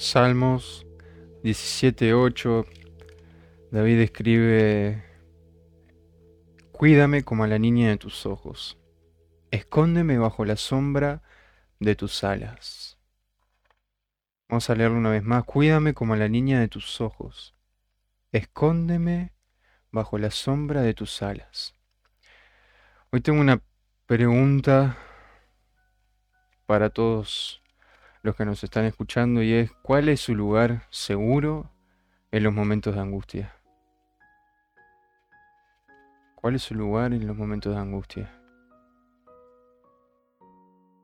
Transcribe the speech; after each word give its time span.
Salmos 0.00 0.86
17.8, 1.42 2.64
David 3.72 4.00
escribe, 4.00 5.02
Cuídame 6.70 7.24
como 7.24 7.42
a 7.42 7.48
la 7.48 7.58
niña 7.58 7.88
de 7.88 7.96
tus 7.96 8.24
ojos, 8.24 8.78
escóndeme 9.50 10.16
bajo 10.16 10.44
la 10.44 10.54
sombra 10.54 11.24
de 11.80 11.96
tus 11.96 12.22
alas. 12.22 12.96
Vamos 14.48 14.70
a 14.70 14.76
leerlo 14.76 14.98
una 14.98 15.10
vez 15.10 15.24
más, 15.24 15.42
Cuídame 15.42 15.94
como 15.94 16.14
a 16.14 16.16
la 16.16 16.28
niña 16.28 16.60
de 16.60 16.68
tus 16.68 17.00
ojos, 17.00 17.56
escóndeme 18.30 19.32
bajo 19.90 20.16
la 20.16 20.30
sombra 20.30 20.82
de 20.82 20.94
tus 20.94 21.22
alas. 21.22 21.74
Hoy 23.10 23.20
tengo 23.20 23.40
una 23.40 23.60
pregunta 24.06 24.96
para 26.66 26.88
todos 26.88 27.62
los 28.22 28.36
que 28.36 28.44
nos 28.44 28.64
están 28.64 28.84
escuchando 28.84 29.42
y 29.42 29.52
es 29.52 29.70
¿cuál 29.82 30.08
es 30.08 30.20
su 30.20 30.34
lugar 30.34 30.86
seguro 30.90 31.70
en 32.30 32.42
los 32.42 32.52
momentos 32.52 32.94
de 32.94 33.00
angustia? 33.00 33.54
¿Cuál 36.34 36.54
es 36.54 36.62
su 36.62 36.74
lugar 36.74 37.12
en 37.12 37.26
los 37.26 37.36
momentos 37.36 37.74
de 37.74 37.80
angustia? 37.80 38.34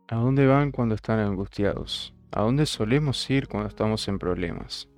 ¿A 0.08 0.16
dónde 0.16 0.46
van 0.46 0.70
cuando 0.70 0.94
están 0.94 1.18
angustiados? 1.18 2.14
¿A 2.30 2.42
dónde 2.42 2.66
solemos 2.66 3.28
ir 3.30 3.48
cuando 3.48 3.68
estamos 3.68 4.06
en 4.08 4.18
problemas? 4.18 4.88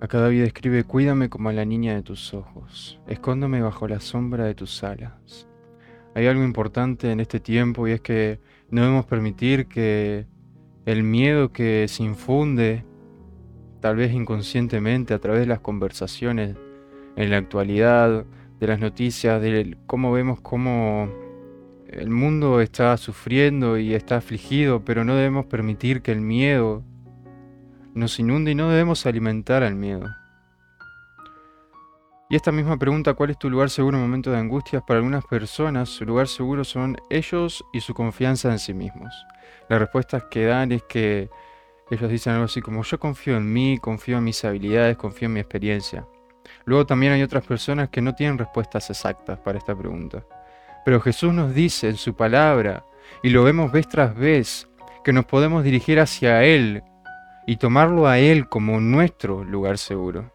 Acá 0.00 0.18
David 0.18 0.42
escribe, 0.42 0.82
cuídame 0.82 1.28
como 1.28 1.48
a 1.48 1.52
la 1.52 1.64
niña 1.64 1.94
de 1.94 2.02
tus 2.02 2.34
ojos, 2.34 3.00
escóndome 3.06 3.62
bajo 3.62 3.86
la 3.86 4.00
sombra 4.00 4.44
de 4.44 4.54
tus 4.54 4.82
alas. 4.82 5.46
Hay 6.14 6.26
algo 6.26 6.42
importante 6.42 7.12
en 7.12 7.20
este 7.20 7.40
tiempo 7.40 7.86
y 7.86 7.92
es 7.92 8.00
que 8.00 8.40
no 8.68 8.82
debemos 8.82 9.06
permitir 9.06 9.68
que 9.68 10.26
el 10.86 11.02
miedo 11.02 11.52
que 11.52 11.86
se 11.88 12.02
infunde, 12.02 12.84
tal 13.80 13.96
vez 13.96 14.12
inconscientemente, 14.12 15.14
a 15.14 15.18
través 15.18 15.40
de 15.40 15.46
las 15.46 15.60
conversaciones 15.60 16.56
en 17.16 17.30
la 17.30 17.38
actualidad, 17.38 18.24
de 18.58 18.66
las 18.66 18.78
noticias, 18.78 19.40
de 19.42 19.76
cómo 19.86 20.12
vemos 20.12 20.40
cómo 20.40 21.08
el 21.88 22.10
mundo 22.10 22.60
está 22.60 22.96
sufriendo 22.96 23.76
y 23.76 23.94
está 23.94 24.16
afligido, 24.16 24.84
pero 24.84 25.04
no 25.04 25.14
debemos 25.14 25.46
permitir 25.46 26.00
que 26.00 26.12
el 26.12 26.20
miedo 26.20 26.82
nos 27.94 28.18
inunde 28.18 28.52
y 28.52 28.54
no 28.54 28.70
debemos 28.70 29.04
alimentar 29.04 29.62
al 29.62 29.74
miedo. 29.74 30.06
Y 32.32 32.36
esta 32.36 32.50
misma 32.50 32.78
pregunta, 32.78 33.12
¿cuál 33.12 33.28
es 33.28 33.36
tu 33.36 33.50
lugar 33.50 33.68
seguro 33.68 33.98
en 33.98 34.04
momentos 34.04 34.32
de 34.32 34.38
angustias? 34.38 34.82
Para 34.84 35.00
algunas 35.00 35.22
personas, 35.26 35.90
su 35.90 36.06
lugar 36.06 36.26
seguro 36.28 36.64
son 36.64 36.96
ellos 37.10 37.62
y 37.74 37.80
su 37.80 37.92
confianza 37.92 38.50
en 38.50 38.58
sí 38.58 38.72
mismos. 38.72 39.26
Las 39.68 39.78
respuestas 39.78 40.24
que 40.30 40.46
dan 40.46 40.72
es 40.72 40.82
que 40.84 41.28
ellos 41.90 42.10
dicen 42.10 42.32
algo 42.32 42.46
así 42.46 42.62
como 42.62 42.84
yo 42.84 42.98
confío 42.98 43.36
en 43.36 43.52
mí, 43.52 43.76
confío 43.76 44.16
en 44.16 44.24
mis 44.24 44.42
habilidades, 44.46 44.96
confío 44.96 45.26
en 45.26 45.34
mi 45.34 45.40
experiencia. 45.40 46.06
Luego 46.64 46.86
también 46.86 47.12
hay 47.12 47.22
otras 47.22 47.44
personas 47.44 47.90
que 47.90 48.00
no 48.00 48.14
tienen 48.14 48.38
respuestas 48.38 48.88
exactas 48.88 49.38
para 49.40 49.58
esta 49.58 49.76
pregunta. 49.76 50.24
Pero 50.86 51.02
Jesús 51.02 51.34
nos 51.34 51.54
dice 51.54 51.90
en 51.90 51.98
su 51.98 52.14
palabra, 52.16 52.86
y 53.22 53.28
lo 53.28 53.44
vemos 53.44 53.70
vez 53.70 53.86
tras 53.86 54.14
vez, 54.16 54.66
que 55.04 55.12
nos 55.12 55.26
podemos 55.26 55.64
dirigir 55.64 56.00
hacia 56.00 56.42
Él 56.44 56.82
y 57.46 57.56
tomarlo 57.56 58.06
a 58.06 58.18
Él 58.18 58.48
como 58.48 58.80
nuestro 58.80 59.44
lugar 59.44 59.76
seguro. 59.76 60.31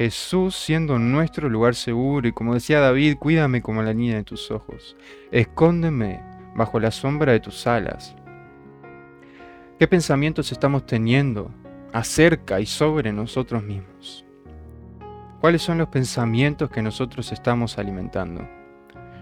Jesús 0.00 0.56
siendo 0.56 0.98
nuestro 0.98 1.50
lugar 1.50 1.74
seguro 1.74 2.26
y 2.26 2.32
como 2.32 2.54
decía 2.54 2.80
David, 2.80 3.18
cuídame 3.18 3.60
como 3.60 3.82
la 3.82 3.92
niña 3.92 4.16
de 4.16 4.24
tus 4.24 4.50
ojos, 4.50 4.96
escóndeme 5.30 6.22
bajo 6.54 6.80
la 6.80 6.90
sombra 6.90 7.32
de 7.32 7.40
tus 7.40 7.66
alas. 7.66 8.16
¿Qué 9.78 9.86
pensamientos 9.86 10.52
estamos 10.52 10.86
teniendo 10.86 11.50
acerca 11.92 12.60
y 12.60 12.64
sobre 12.64 13.12
nosotros 13.12 13.62
mismos? 13.62 14.24
¿Cuáles 15.38 15.60
son 15.60 15.76
los 15.76 15.88
pensamientos 15.88 16.70
que 16.70 16.80
nosotros 16.80 17.30
estamos 17.30 17.76
alimentando? 17.76 18.48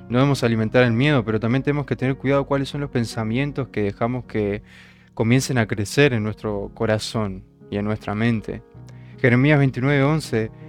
No 0.08 0.18
debemos 0.18 0.44
alimentar 0.44 0.84
el 0.84 0.92
miedo, 0.92 1.24
pero 1.24 1.40
también 1.40 1.64
tenemos 1.64 1.86
que 1.86 1.96
tener 1.96 2.14
cuidado 2.14 2.46
cuáles 2.46 2.68
son 2.68 2.82
los 2.82 2.90
pensamientos 2.90 3.66
que 3.70 3.82
dejamos 3.82 4.26
que 4.26 4.62
comiencen 5.14 5.58
a 5.58 5.66
crecer 5.66 6.12
en 6.12 6.22
nuestro 6.22 6.70
corazón 6.72 7.42
y 7.68 7.78
en 7.78 7.84
nuestra 7.84 8.14
mente. 8.14 8.62
Jeremías 9.20 9.58
29:11 9.58 10.67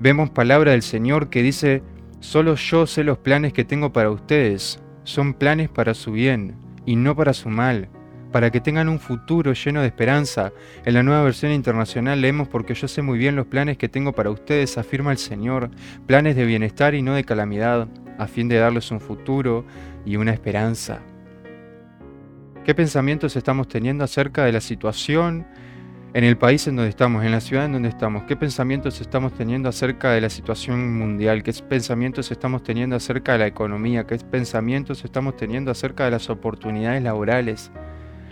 vemos 0.00 0.30
palabra 0.30 0.72
del 0.72 0.82
Señor 0.82 1.28
que 1.28 1.42
dice, 1.42 1.82
solo 2.20 2.54
yo 2.56 2.86
sé 2.86 3.04
los 3.04 3.18
planes 3.18 3.52
que 3.52 3.64
tengo 3.64 3.92
para 3.92 4.10
ustedes, 4.10 4.80
son 5.04 5.34
planes 5.34 5.68
para 5.68 5.92
su 5.94 6.12
bien 6.12 6.56
y 6.86 6.96
no 6.96 7.14
para 7.14 7.34
su 7.34 7.50
mal, 7.50 7.90
para 8.32 8.50
que 8.50 8.60
tengan 8.60 8.88
un 8.88 8.98
futuro 8.98 9.52
lleno 9.52 9.82
de 9.82 9.88
esperanza. 9.88 10.52
En 10.86 10.94
la 10.94 11.02
nueva 11.02 11.22
versión 11.22 11.52
internacional 11.52 12.20
leemos 12.20 12.48
porque 12.48 12.74
yo 12.74 12.88
sé 12.88 13.02
muy 13.02 13.18
bien 13.18 13.36
los 13.36 13.46
planes 13.46 13.76
que 13.76 13.90
tengo 13.90 14.12
para 14.12 14.30
ustedes, 14.30 14.78
afirma 14.78 15.12
el 15.12 15.18
Señor, 15.18 15.70
planes 16.06 16.34
de 16.34 16.46
bienestar 16.46 16.94
y 16.94 17.02
no 17.02 17.14
de 17.14 17.24
calamidad, 17.24 17.86
a 18.18 18.26
fin 18.26 18.48
de 18.48 18.56
darles 18.56 18.90
un 18.90 19.00
futuro 19.00 19.66
y 20.06 20.16
una 20.16 20.32
esperanza. 20.32 21.00
¿Qué 22.64 22.74
pensamientos 22.74 23.36
estamos 23.36 23.68
teniendo 23.68 24.04
acerca 24.04 24.44
de 24.44 24.52
la 24.52 24.60
situación 24.60 25.46
en 26.12 26.24
el 26.24 26.36
país 26.36 26.66
en 26.66 26.76
donde 26.76 26.90
estamos, 26.90 27.24
en 27.24 27.30
la 27.30 27.40
ciudad 27.40 27.66
en 27.66 27.72
donde 27.72 27.88
estamos, 27.88 28.24
qué 28.24 28.34
pensamientos 28.34 29.00
estamos 29.00 29.32
teniendo 29.32 29.68
acerca 29.68 30.10
de 30.10 30.20
la 30.20 30.28
situación 30.28 30.98
mundial, 30.98 31.42
qué 31.42 31.52
pensamientos 31.52 32.30
estamos 32.32 32.62
teniendo 32.64 32.96
acerca 32.96 33.32
de 33.32 33.38
la 33.38 33.46
economía, 33.46 34.06
qué 34.06 34.18
pensamientos 34.18 35.04
estamos 35.04 35.36
teniendo 35.36 35.70
acerca 35.70 36.04
de 36.04 36.10
las 36.10 36.28
oportunidades 36.28 37.02
laborales, 37.02 37.70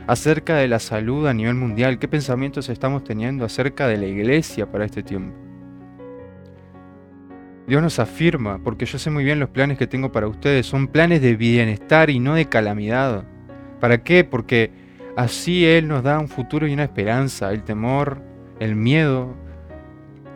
acerca 0.09 0.56
de 0.56 0.66
la 0.66 0.81
salud 0.81 1.27
a 1.28 1.34
nivel 1.34 1.55
mundial, 1.55 1.99
qué 2.00 2.09
pensamientos 2.09 2.69
estamos 2.69 3.05
teniendo 3.05 3.44
acerca 3.44 3.87
de 3.87 3.99
la 3.99 4.06
iglesia 4.06 4.71
para 4.71 4.84
este 4.84 5.05
tiempo. 5.05 5.37
Dios 7.69 7.83
nos 7.83 7.99
afirma, 7.99 8.59
porque 8.65 8.87
yo 8.87 8.99
sé 8.99 9.10
muy 9.10 9.22
bien 9.22 9.39
los 9.39 9.50
planes 9.50 9.78
que 9.78 9.87
tengo 9.87 10.10
para 10.10 10.27
ustedes, 10.27 10.66
son 10.66 10.89
planes 10.89 11.21
de 11.21 11.37
bienestar 11.37 12.09
y 12.09 12.19
no 12.19 12.34
de 12.34 12.47
calamidad. 12.47 13.25
¿Para 13.78 14.03
qué? 14.03 14.25
Porque 14.25 14.88
Así 15.19 15.67
Él 15.67 15.89
nos 15.89 16.05
da 16.05 16.21
un 16.21 16.29
futuro 16.29 16.69
y 16.69 16.73
una 16.73 16.84
esperanza. 16.84 17.51
El 17.51 17.65
temor, 17.65 18.23
el 18.61 18.77
miedo, 18.77 19.34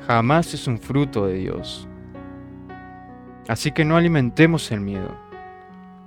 jamás 0.09 0.55
es 0.55 0.67
un 0.67 0.77
fruto 0.77 1.25
de 1.25 1.35
Dios. 1.35 1.87
Así 3.47 3.71
que 3.71 3.85
no 3.85 3.97
alimentemos 3.97 4.73
el 4.73 4.81
miedo. 4.81 5.17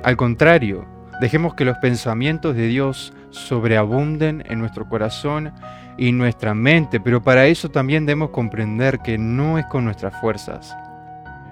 Al 0.04 0.18
contrario, 0.18 0.86
dejemos 1.22 1.54
que 1.54 1.64
los 1.64 1.78
pensamientos 1.78 2.54
de 2.54 2.68
Dios 2.68 3.14
sobreabunden 3.30 4.44
en 4.46 4.60
nuestro 4.60 4.90
corazón 4.90 5.54
y 5.98 6.12
nuestra 6.12 6.54
mente, 6.54 7.00
pero 7.00 7.24
para 7.24 7.46
eso 7.48 7.72
también 7.72 8.06
debemos 8.06 8.32
comprender 8.32 9.00
que 9.00 9.18
no 9.18 9.58
es 9.58 9.66
con 9.68 9.86
nuestras 9.86 10.20
fuerzas. 10.20 10.76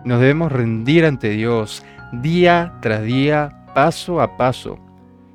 Nos 0.04 0.20
debemos 0.20 0.52
rendir 0.52 1.06
ante 1.06 1.30
Dios 1.30 1.86
día 2.12 2.74
tras 2.82 3.02
día, 3.04 3.64
paso 3.74 4.20
a 4.20 4.36
paso, 4.36 4.78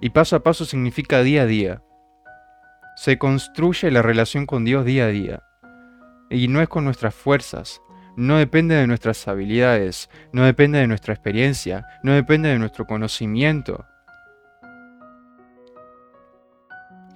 y 0.00 0.10
paso 0.10 0.36
a 0.36 0.42
paso 0.42 0.64
significa 0.64 1.22
día 1.22 1.42
a 1.42 1.46
día. 1.46 1.82
Se 2.96 3.18
construye 3.18 3.90
la 3.90 4.02
relación 4.02 4.46
con 4.46 4.64
Dios 4.64 4.84
día 4.84 5.04
a 5.04 5.08
día. 5.08 5.42
Y 6.30 6.48
no 6.48 6.60
es 6.60 6.68
con 6.68 6.84
nuestras 6.84 7.14
fuerzas, 7.14 7.80
no 8.16 8.36
depende 8.36 8.74
de 8.74 8.86
nuestras 8.86 9.26
habilidades, 9.28 10.10
no 10.32 10.44
depende 10.44 10.78
de 10.78 10.86
nuestra 10.86 11.14
experiencia, 11.14 11.86
no 12.02 12.12
depende 12.12 12.48
de 12.48 12.58
nuestro 12.58 12.86
conocimiento. 12.86 13.86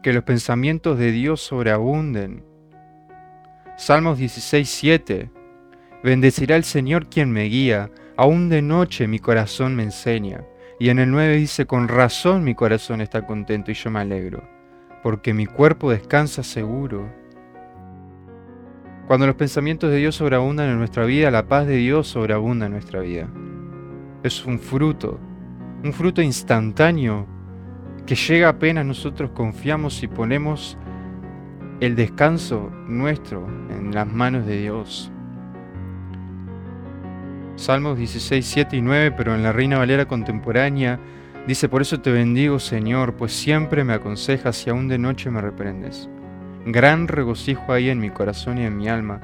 Que 0.03 0.13
los 0.13 0.25
pensamientos 0.25 0.99
de 0.99 1.13
Dios 1.13 1.41
sobreabunden. 1.41 2.45
Salmos 3.77 4.19
16:7 4.19 5.31
Bendecirá 6.03 6.57
el 6.57 6.65
Señor 6.65 7.09
quien 7.09 7.31
me 7.31 7.45
guía, 7.45 7.91
aún 8.17 8.49
de 8.49 8.63
noche 8.63 9.07
mi 9.07 9.19
corazón 9.19 9.77
me 9.77 9.85
enseña. 9.85 10.45
Y 10.83 10.91
en 10.91 10.99
el 10.99 11.13
9 11.13 11.37
dice, 11.37 11.65
con 11.65 11.87
razón 11.87 12.43
mi 12.43 12.57
corazón 12.57 13.01
está 13.01 13.25
contento 13.25 13.71
y 13.71 13.75
yo 13.75 13.89
me 13.93 14.01
alegro, 14.01 14.43
porque 15.05 15.33
mi 15.33 15.47
cuerpo 15.47 15.93
descansa 15.93 16.43
seguro. 16.43 17.09
Cuando 19.07 19.29
los 19.29 19.37
pensamientos 19.37 19.93
de 19.93 19.99
Dios 19.99 20.17
sobreabundan 20.17 20.71
en 20.71 20.79
nuestra 20.79 21.05
vida, 21.05 21.31
la 21.31 21.47
paz 21.47 21.69
de 21.69 21.77
Dios 21.77 22.09
sobreabunda 22.09 22.67
en 22.67 22.73
nuestra 22.73 22.99
vida. 22.99 23.29
Es 24.25 24.45
un 24.45 24.59
fruto, 24.59 25.21
un 25.85 25.93
fruto 25.93 26.21
instantáneo 26.21 27.29
que 28.05 28.17
llega 28.17 28.49
apenas 28.49 28.85
nosotros 28.85 29.31
confiamos 29.31 30.03
y 30.03 30.09
ponemos 30.09 30.77
el 31.79 31.95
descanso 31.95 32.73
nuestro 32.89 33.47
en 33.71 33.95
las 33.95 34.09
manos 34.09 34.47
de 34.47 34.63
Dios. 34.63 35.13
Salmos 37.57 37.99
16, 37.99 38.45
7 38.45 38.77
y 38.77 38.83
9, 38.83 39.13
pero 39.13 39.35
en 39.35 39.43
la 39.43 39.53
Reina 39.53 39.79
Valera 39.79 40.07
contemporánea 40.07 40.99
dice, 41.47 41.69
por 41.69 41.83
eso 41.83 42.01
te 42.01 42.11
bendigo 42.11 42.59
Señor, 42.59 43.15
pues 43.15 43.33
siempre 43.33 43.85
me 43.85 43.93
aconsejas 43.93 44.67
y 44.67 44.71
aún 44.71 44.89
de 44.89 44.99
noche 44.99 45.31
me 45.31 45.41
reprendes. 45.41 46.09
Gran 46.65 47.09
regocijo 47.09 47.73
hay 47.73 47.91
en 47.91 47.99
mi 47.99 48.11
corazón 48.11 48.59
y 48.59 48.65
en 48.65 48.77
mi 48.77 48.89
alma. 48.89 49.21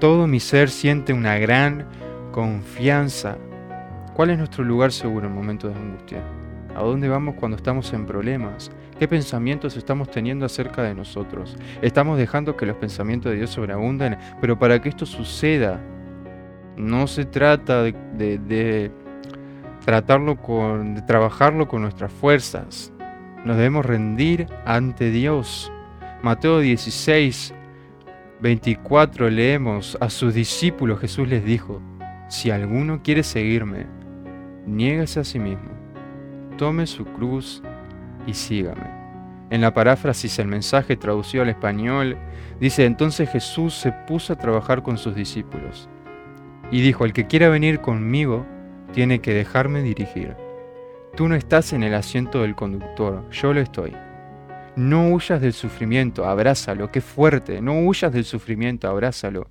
Todo 0.00 0.26
mi 0.26 0.40
ser 0.40 0.70
siente 0.70 1.12
una 1.12 1.38
gran 1.38 1.86
confianza. 2.32 3.36
¿Cuál 4.14 4.30
es 4.30 4.38
nuestro 4.38 4.64
lugar 4.64 4.90
seguro 4.90 5.26
en 5.26 5.34
momentos 5.34 5.74
de 5.74 5.80
angustia? 5.80 6.22
¿A 6.74 6.82
dónde 6.82 7.08
vamos 7.08 7.34
cuando 7.34 7.56
estamos 7.56 7.92
en 7.92 8.06
problemas? 8.06 8.70
¿Qué 8.98 9.06
pensamientos 9.06 9.76
estamos 9.76 10.10
teniendo 10.10 10.46
acerca 10.46 10.82
de 10.82 10.94
nosotros? 10.94 11.56
Estamos 11.82 12.18
dejando 12.18 12.56
que 12.56 12.66
los 12.66 12.76
pensamientos 12.76 13.30
de 13.30 13.38
Dios 13.38 13.50
sobreabunden, 13.50 14.16
pero 14.40 14.58
para 14.58 14.80
que 14.80 14.88
esto 14.88 15.04
suceda, 15.04 15.80
no 16.78 17.06
se 17.06 17.24
trata 17.24 17.82
de, 17.82 18.90
tratarlo 19.84 20.36
con, 20.36 20.94
de 20.94 21.02
trabajarlo 21.02 21.68
con 21.68 21.82
nuestras 21.82 22.12
fuerzas. 22.12 22.92
Nos 23.44 23.56
debemos 23.56 23.84
rendir 23.84 24.46
ante 24.64 25.10
Dios. 25.10 25.72
Mateo 26.22 26.60
16, 26.60 27.54
24 28.40 29.28
leemos, 29.30 29.98
a 30.00 30.10
sus 30.10 30.34
discípulos 30.34 31.00
Jesús 31.00 31.28
les 31.28 31.44
dijo, 31.44 31.82
si 32.28 32.50
alguno 32.50 33.02
quiere 33.02 33.22
seguirme, 33.22 33.86
niégase 34.66 35.20
a 35.20 35.24
sí 35.24 35.38
mismo, 35.38 35.70
tome 36.56 36.86
su 36.86 37.04
cruz 37.04 37.62
y 38.26 38.34
sígame. 38.34 38.98
En 39.50 39.62
la 39.62 39.72
paráfrasis, 39.72 40.38
el 40.38 40.46
mensaje 40.46 40.96
traducido 40.96 41.42
al 41.42 41.48
español 41.48 42.18
dice, 42.60 42.84
entonces 42.84 43.30
Jesús 43.30 43.74
se 43.74 43.92
puso 44.06 44.34
a 44.34 44.36
trabajar 44.36 44.82
con 44.82 44.98
sus 44.98 45.14
discípulos 45.14 45.88
y 46.70 46.80
dijo, 46.80 47.04
el 47.04 47.12
que 47.12 47.26
quiera 47.26 47.48
venir 47.48 47.80
conmigo 47.80 48.46
tiene 48.92 49.20
que 49.20 49.34
dejarme 49.34 49.82
dirigir. 49.82 50.36
Tú 51.16 51.28
no 51.28 51.34
estás 51.34 51.72
en 51.72 51.82
el 51.82 51.94
asiento 51.94 52.42
del 52.42 52.54
conductor, 52.54 53.28
yo 53.30 53.52
lo 53.52 53.60
estoy. 53.60 53.96
No 54.76 55.08
huyas 55.08 55.40
del 55.40 55.52
sufrimiento, 55.52 56.26
abrázalo, 56.26 56.92
qué 56.92 57.00
fuerte, 57.00 57.60
no 57.60 57.80
huyas 57.80 58.12
del 58.12 58.24
sufrimiento, 58.24 58.88
abrázalo. 58.88 59.50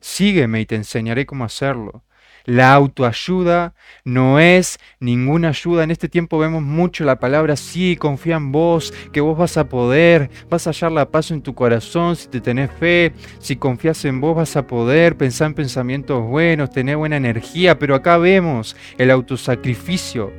Sígueme 0.00 0.60
y 0.60 0.66
te 0.66 0.76
enseñaré 0.76 1.26
cómo 1.26 1.44
hacerlo. 1.44 2.04
La 2.44 2.72
autoayuda 2.74 3.74
no 4.04 4.40
es 4.40 4.78
ninguna 5.00 5.48
ayuda. 5.48 5.84
En 5.84 5.90
este 5.90 6.08
tiempo 6.08 6.38
vemos 6.38 6.62
mucho 6.62 7.04
la 7.04 7.20
palabra 7.20 7.56
sí, 7.56 7.96
confía 7.96 8.36
en 8.36 8.50
vos, 8.52 8.92
que 9.12 9.20
vos 9.20 9.38
vas 9.38 9.56
a 9.56 9.68
poder, 9.68 10.30
vas 10.50 10.66
a 10.66 10.70
hallar 10.70 10.92
la 10.92 11.10
paz 11.10 11.30
en 11.30 11.42
tu 11.42 11.54
corazón 11.54 12.16
si 12.16 12.28
te 12.28 12.40
tenés 12.40 12.70
fe, 12.70 13.12
si 13.38 13.56
confías 13.56 14.04
en 14.04 14.20
vos 14.20 14.36
vas 14.36 14.56
a 14.56 14.66
poder, 14.66 15.16
pensar 15.16 15.48
en 15.48 15.54
pensamientos 15.54 16.26
buenos, 16.26 16.70
tener 16.70 16.96
buena 16.96 17.16
energía, 17.16 17.78
pero 17.78 17.94
acá 17.94 18.18
vemos 18.18 18.76
el 18.98 19.10
autosacrificio. 19.10 20.32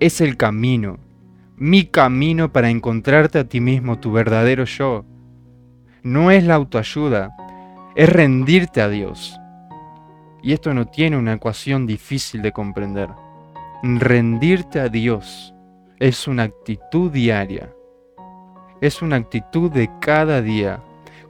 Es 0.00 0.20
el 0.20 0.36
camino, 0.36 1.00
mi 1.56 1.84
camino 1.84 2.52
para 2.52 2.70
encontrarte 2.70 3.38
a 3.38 3.48
ti 3.48 3.60
mismo, 3.60 3.98
tu 3.98 4.12
verdadero 4.12 4.64
yo. 4.64 5.04
No 6.02 6.30
es 6.30 6.44
la 6.44 6.54
autoayuda, 6.54 7.30
es 7.96 8.08
rendirte 8.08 8.80
a 8.80 8.88
Dios 8.88 9.40
y 10.42 10.52
esto 10.52 10.72
no 10.74 10.86
tiene 10.86 11.16
una 11.16 11.34
ecuación 11.34 11.86
difícil 11.86 12.42
de 12.42 12.52
comprender. 12.52 13.08
Rendirte 13.82 14.80
a 14.80 14.88
Dios 14.88 15.54
es 15.98 16.28
una 16.28 16.44
actitud 16.44 17.10
diaria. 17.10 17.72
Es 18.80 19.02
una 19.02 19.16
actitud 19.16 19.70
de 19.70 19.90
cada 20.00 20.40
día. 20.42 20.80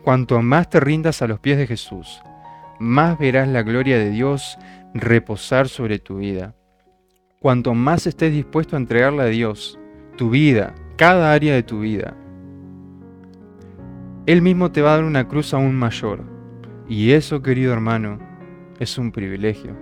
Cuanto 0.04 0.40
más 0.42 0.68
te 0.68 0.80
rindas 0.80 1.22
a 1.22 1.26
los 1.26 1.40
pies 1.40 1.58
de 1.58 1.66
Jesús, 1.66 2.20
más 2.78 3.18
verás 3.18 3.48
la 3.48 3.62
gloria 3.62 3.98
de 3.98 4.10
Dios 4.10 4.58
reposar 4.94 5.68
sobre 5.68 5.98
tu 5.98 6.18
vida. 6.18 6.54
Cuanto 7.40 7.74
más 7.74 8.06
estés 8.06 8.32
dispuesto 8.32 8.76
a 8.76 8.78
entregarle 8.78 9.22
a 9.22 9.26
Dios 9.26 9.78
tu 10.16 10.30
vida, 10.30 10.74
cada 10.96 11.32
área 11.32 11.54
de 11.54 11.62
tu 11.62 11.80
vida, 11.80 12.14
Él 14.26 14.42
mismo 14.42 14.70
te 14.72 14.82
va 14.82 14.92
a 14.92 14.96
dar 14.96 15.04
una 15.04 15.28
cruz 15.28 15.54
aún 15.54 15.74
mayor. 15.74 16.24
Y 16.88 17.12
eso, 17.12 17.42
querido 17.42 17.72
hermano, 17.72 18.18
es 18.78 18.98
un 18.98 19.12
privilegio. 19.12 19.76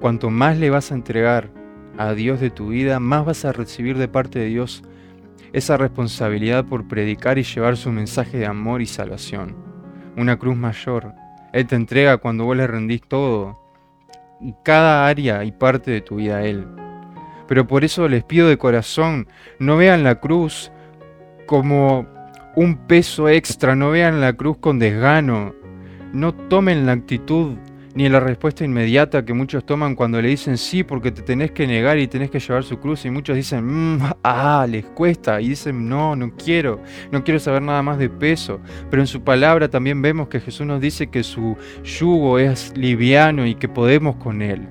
Cuanto 0.00 0.30
más 0.30 0.58
le 0.58 0.70
vas 0.70 0.92
a 0.92 0.94
entregar 0.94 1.50
a 1.98 2.14
Dios 2.14 2.40
de 2.40 2.50
tu 2.50 2.68
vida, 2.68 3.00
más 3.00 3.24
vas 3.24 3.44
a 3.44 3.52
recibir 3.52 3.98
de 3.98 4.08
parte 4.08 4.38
de 4.38 4.46
Dios 4.46 4.82
esa 5.52 5.76
responsabilidad 5.76 6.64
por 6.64 6.86
predicar 6.86 7.38
y 7.38 7.42
llevar 7.42 7.76
su 7.76 7.90
mensaje 7.90 8.38
de 8.38 8.46
amor 8.46 8.82
y 8.82 8.86
salvación. 8.86 9.56
Una 10.16 10.38
cruz 10.38 10.56
mayor. 10.56 11.12
Él 11.52 11.66
te 11.66 11.76
entrega 11.76 12.18
cuando 12.18 12.44
vos 12.44 12.56
le 12.56 12.66
rendís 12.66 13.02
todo, 13.02 13.58
cada 14.62 15.06
área 15.06 15.44
y 15.44 15.52
parte 15.52 15.90
de 15.90 16.00
tu 16.00 16.16
vida 16.16 16.38
a 16.38 16.44
Él. 16.44 16.66
Pero 17.48 17.66
por 17.66 17.84
eso 17.84 18.08
les 18.08 18.22
pido 18.22 18.48
de 18.48 18.58
corazón, 18.58 19.26
no 19.58 19.76
vean 19.76 20.04
la 20.04 20.20
cruz 20.20 20.70
como 21.46 22.06
un 22.54 22.76
peso 22.86 23.28
extra, 23.28 23.74
no 23.74 23.90
vean 23.90 24.20
la 24.20 24.34
cruz 24.34 24.58
con 24.58 24.78
desgano, 24.78 25.54
no 26.12 26.32
tomen 26.32 26.86
la 26.86 26.92
actitud 26.92 27.56
ni 28.00 28.08
la 28.08 28.18
respuesta 28.18 28.64
inmediata 28.64 29.26
que 29.26 29.34
muchos 29.34 29.66
toman 29.66 29.94
cuando 29.94 30.22
le 30.22 30.30
dicen 30.30 30.56
sí 30.56 30.82
porque 30.82 31.12
te 31.12 31.20
tenés 31.20 31.50
que 31.50 31.66
negar 31.66 31.98
y 31.98 32.08
tenés 32.08 32.30
que 32.30 32.40
llevar 32.40 32.64
su 32.64 32.78
cruz 32.78 33.04
y 33.04 33.10
muchos 33.10 33.36
dicen, 33.36 33.62
mm, 33.96 34.12
ah, 34.24 34.66
les 34.66 34.86
cuesta 34.86 35.38
y 35.38 35.50
dicen, 35.50 35.86
no, 35.86 36.16
no 36.16 36.32
quiero, 36.34 36.80
no 37.12 37.22
quiero 37.22 37.38
saber 37.38 37.60
nada 37.60 37.82
más 37.82 37.98
de 37.98 38.08
peso. 38.08 38.58
Pero 38.88 39.02
en 39.02 39.06
su 39.06 39.22
palabra 39.22 39.68
también 39.68 40.00
vemos 40.00 40.28
que 40.28 40.40
Jesús 40.40 40.66
nos 40.66 40.80
dice 40.80 41.08
que 41.08 41.22
su 41.22 41.58
yugo 41.84 42.38
es 42.38 42.74
liviano 42.74 43.44
y 43.44 43.54
que 43.54 43.68
podemos 43.68 44.16
con 44.16 44.40
él. 44.40 44.66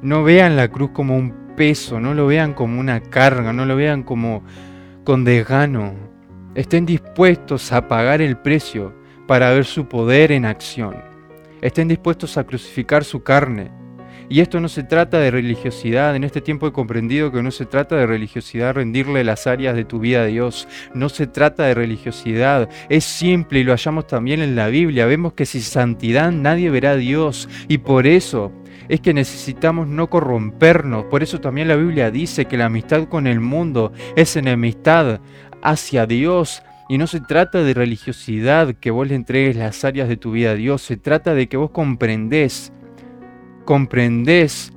No 0.00 0.24
vean 0.24 0.56
la 0.56 0.68
cruz 0.68 0.92
como 0.94 1.14
un 1.14 1.54
peso, 1.54 2.00
no 2.00 2.14
lo 2.14 2.26
vean 2.26 2.54
como 2.54 2.80
una 2.80 3.00
carga, 3.00 3.52
no 3.52 3.66
lo 3.66 3.76
vean 3.76 4.02
como 4.02 4.44
con 5.04 5.24
desgano. 5.24 5.92
Estén 6.54 6.86
dispuestos 6.86 7.70
a 7.70 7.86
pagar 7.86 8.22
el 8.22 8.38
precio 8.38 8.94
para 9.26 9.50
ver 9.50 9.66
su 9.66 9.86
poder 9.88 10.32
en 10.32 10.46
acción 10.46 11.11
estén 11.62 11.88
dispuestos 11.88 12.36
a 12.36 12.44
crucificar 12.44 13.04
su 13.04 13.22
carne. 13.22 13.70
Y 14.28 14.40
esto 14.40 14.60
no 14.60 14.68
se 14.68 14.82
trata 14.82 15.18
de 15.18 15.30
religiosidad, 15.30 16.16
en 16.16 16.24
este 16.24 16.40
tiempo 16.40 16.66
he 16.66 16.72
comprendido 16.72 17.30
que 17.30 17.42
no 17.42 17.50
se 17.50 17.66
trata 17.66 17.96
de 17.96 18.06
religiosidad 18.06 18.74
rendirle 18.74 19.24
las 19.24 19.46
áreas 19.46 19.74
de 19.74 19.84
tu 19.84 19.98
vida 19.98 20.22
a 20.22 20.26
Dios, 20.26 20.68
no 20.94 21.08
se 21.08 21.26
trata 21.26 21.64
de 21.64 21.74
religiosidad, 21.74 22.68
es 22.88 23.04
simple 23.04 23.60
y 23.60 23.64
lo 23.64 23.72
hallamos 23.72 24.06
también 24.06 24.40
en 24.40 24.56
la 24.56 24.68
Biblia, 24.68 25.06
vemos 25.06 25.34
que 25.34 25.44
sin 25.44 25.60
santidad 25.60 26.32
nadie 26.32 26.70
verá 26.70 26.92
a 26.92 26.96
Dios. 26.96 27.48
Y 27.68 27.78
por 27.78 28.06
eso 28.06 28.52
es 28.88 29.00
que 29.00 29.12
necesitamos 29.12 29.86
no 29.86 30.08
corrompernos, 30.08 31.04
por 31.04 31.22
eso 31.22 31.40
también 31.40 31.68
la 31.68 31.76
Biblia 31.76 32.10
dice 32.10 32.46
que 32.46 32.56
la 32.56 32.66
amistad 32.66 33.08
con 33.08 33.26
el 33.26 33.40
mundo 33.40 33.92
es 34.16 34.36
enemistad 34.36 35.20
hacia 35.62 36.06
Dios, 36.06 36.62
y 36.92 36.98
no 36.98 37.06
se 37.06 37.20
trata 37.20 37.62
de 37.62 37.72
religiosidad 37.72 38.74
que 38.74 38.90
vos 38.90 39.08
le 39.08 39.14
entregues 39.14 39.56
las 39.56 39.82
áreas 39.82 40.10
de 40.10 40.18
tu 40.18 40.32
vida 40.32 40.50
a 40.50 40.54
Dios, 40.54 40.82
se 40.82 40.98
trata 40.98 41.32
de 41.32 41.48
que 41.48 41.56
vos 41.56 41.70
comprendés, 41.70 42.70
comprendés 43.64 44.74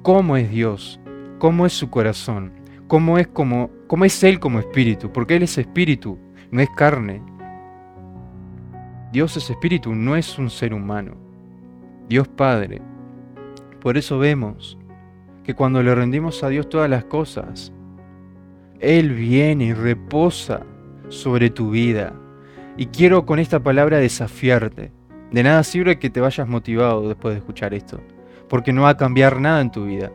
cómo 0.00 0.38
es 0.38 0.50
Dios, 0.50 0.98
cómo 1.38 1.66
es 1.66 1.74
su 1.74 1.90
corazón, 1.90 2.54
cómo 2.86 3.18
es, 3.18 3.28
cómo 3.28 3.68
es 4.02 4.24
Él 4.24 4.40
como 4.40 4.60
espíritu, 4.60 5.12
porque 5.12 5.36
Él 5.36 5.42
es 5.42 5.58
espíritu, 5.58 6.18
no 6.50 6.62
es 6.62 6.70
carne. 6.70 7.20
Dios 9.12 9.36
es 9.36 9.50
espíritu, 9.50 9.94
no 9.94 10.16
es 10.16 10.38
un 10.38 10.48
ser 10.48 10.72
humano. 10.72 11.18
Dios 12.08 12.28
Padre. 12.28 12.80
Por 13.82 13.98
eso 13.98 14.18
vemos 14.18 14.78
que 15.44 15.52
cuando 15.52 15.82
le 15.82 15.94
rendimos 15.94 16.42
a 16.42 16.48
Dios 16.48 16.70
todas 16.70 16.88
las 16.88 17.04
cosas, 17.04 17.74
Él 18.80 19.12
viene 19.12 19.66
y 19.66 19.74
reposa 19.74 20.64
sobre 21.08 21.50
tu 21.50 21.70
vida. 21.70 22.12
Y 22.76 22.86
quiero 22.86 23.26
con 23.26 23.38
esta 23.38 23.60
palabra 23.60 23.98
desafiarte. 23.98 24.92
De 25.30 25.42
nada 25.42 25.62
sirve 25.62 25.98
que 25.98 26.10
te 26.10 26.20
vayas 26.20 26.48
motivado 26.48 27.08
después 27.08 27.34
de 27.34 27.38
escuchar 27.38 27.74
esto, 27.74 28.00
porque 28.48 28.72
no 28.72 28.82
va 28.82 28.90
a 28.90 28.96
cambiar 28.96 29.40
nada 29.40 29.60
en 29.60 29.70
tu 29.70 29.84
vida. 29.84 30.10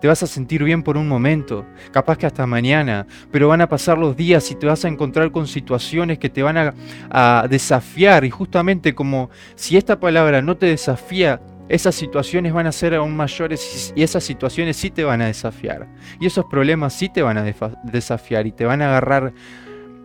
Te 0.00 0.08
vas 0.08 0.22
a 0.22 0.26
sentir 0.26 0.64
bien 0.64 0.82
por 0.82 0.96
un 0.96 1.08
momento, 1.08 1.64
capaz 1.92 2.18
que 2.18 2.26
hasta 2.26 2.46
mañana, 2.46 3.06
pero 3.30 3.48
van 3.48 3.60
a 3.60 3.68
pasar 3.68 3.96
los 3.96 4.16
días 4.16 4.50
y 4.50 4.56
te 4.56 4.66
vas 4.66 4.84
a 4.84 4.88
encontrar 4.88 5.30
con 5.30 5.46
situaciones 5.46 6.18
que 6.18 6.28
te 6.28 6.42
van 6.42 6.56
a, 6.58 6.74
a 7.10 7.46
desafiar. 7.48 8.24
Y 8.24 8.30
justamente 8.30 8.94
como 8.94 9.30
si 9.54 9.76
esta 9.76 9.98
palabra 10.00 10.42
no 10.42 10.56
te 10.56 10.66
desafía, 10.66 11.40
esas 11.68 11.94
situaciones 11.94 12.52
van 12.52 12.66
a 12.66 12.72
ser 12.72 12.94
aún 12.94 13.16
mayores 13.16 13.92
y 13.96 14.02
esas 14.02 14.22
situaciones 14.22 14.76
sí 14.76 14.90
te 14.90 15.04
van 15.04 15.22
a 15.22 15.26
desafiar. 15.26 15.86
Y 16.20 16.26
esos 16.26 16.44
problemas 16.44 16.92
sí 16.92 17.08
te 17.08 17.22
van 17.22 17.38
a 17.38 17.44
desafiar 17.84 18.46
y 18.46 18.52
te 18.52 18.64
van 18.64 18.82
a 18.82 18.88
agarrar 18.88 19.32